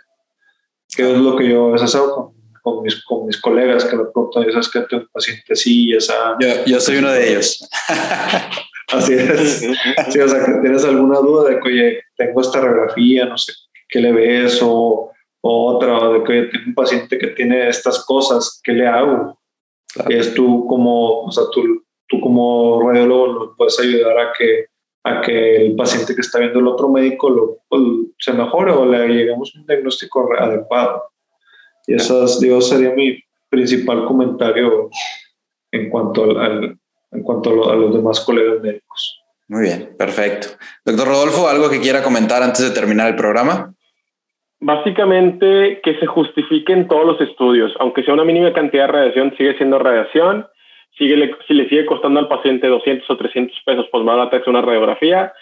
[0.95, 3.95] Que es lo que yo a veces hago con con mis, con mis colegas que
[3.95, 5.93] me preguntan, ¿sabes que tengo un paciente así?
[5.93, 7.69] Esa, yo, yo soy uno de ellos.
[8.91, 9.67] así es.
[10.09, 13.53] Sí, o sea, que tienes alguna duda de que, oye, tengo esta radiografía, no sé
[13.89, 15.11] qué le ves, o,
[15.41, 19.39] otra, de que oye, tengo un paciente que tiene estas cosas, ¿qué le hago?
[20.07, 24.67] Y es tú como, o sea, tú, tú como radiólogo lo puedes ayudar a que
[25.03, 27.81] a que el paciente que está viendo el otro médico lo, pues,
[28.19, 31.03] se mejore o le lleguemos a un diagnóstico adecuado.
[31.87, 33.19] Y eso digo, sería mi
[33.49, 34.89] principal comentario
[35.71, 36.77] en cuanto, al,
[37.11, 39.19] en cuanto a, los demás colegas médicos.
[39.47, 40.47] Muy bien, perfecto.
[40.85, 43.73] Doctor Rodolfo, ¿algo que quiera comentar antes de terminar el programa?
[44.59, 49.57] Básicamente que se justifiquen todos los estudios, aunque sea una mínima cantidad de radiación, sigue
[49.57, 50.47] siendo radiación.
[50.97, 54.43] Sigue, si le sigue costando al paciente 200 o 300 pesos, pues va a hacer
[54.47, 55.33] una radiografía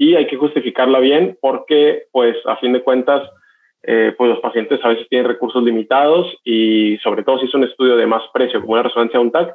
[0.00, 3.28] y hay que justificarla bien porque, pues, a fin de cuentas,
[3.82, 7.64] eh, pues los pacientes a veces tienen recursos limitados y sobre todo si es un
[7.64, 9.54] estudio de más precio como una resonancia de un TAC,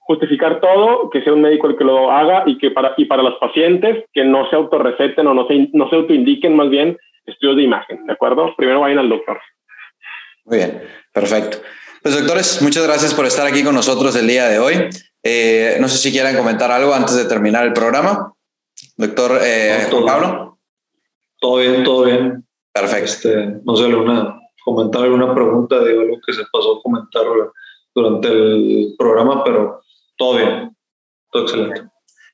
[0.00, 3.22] justificar todo, que sea un médico el que lo haga y que para, y para
[3.22, 7.56] los pacientes que no se autorreceten o no se, no se autoindiquen más bien estudios
[7.56, 8.54] de imagen, ¿de acuerdo?
[8.56, 9.40] Primero vayan al doctor.
[10.44, 11.58] Muy bien, perfecto.
[12.02, 14.88] Pues doctores, muchas gracias por estar aquí con nosotros el día de hoy.
[15.22, 18.32] Eh, no sé si quieran comentar algo antes de terminar el programa.
[18.96, 20.58] Doctor eh, Pablo.
[21.38, 22.44] Todo bien, todo bien.
[22.72, 23.04] Perfecto.
[23.04, 27.24] Este, no sé, alguna, comentar alguna pregunta de algo que se pasó a comentar
[27.94, 29.82] durante el programa, pero
[30.16, 30.76] todo bien,
[31.30, 31.82] todo excelente.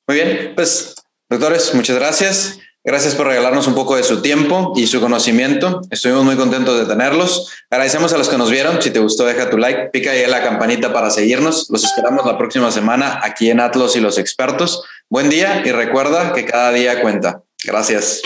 [0.07, 0.95] Muy bien, pues
[1.29, 2.61] doctores, muchas gracias.
[2.89, 5.81] Gracias por regalarnos un poco de su tiempo y su conocimiento.
[5.91, 7.53] Estuvimos muy contentos de tenerlos.
[7.69, 8.81] Agradecemos a los que nos vieron.
[8.81, 11.69] Si te gustó, deja tu like, pica ahí la campanita para seguirnos.
[11.69, 14.85] Los esperamos la próxima semana aquí en Atlos y los expertos.
[15.11, 17.43] Buen día y recuerda que cada día cuenta.
[17.65, 18.23] Gracias.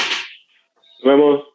[1.03, 1.50] Nos vemos.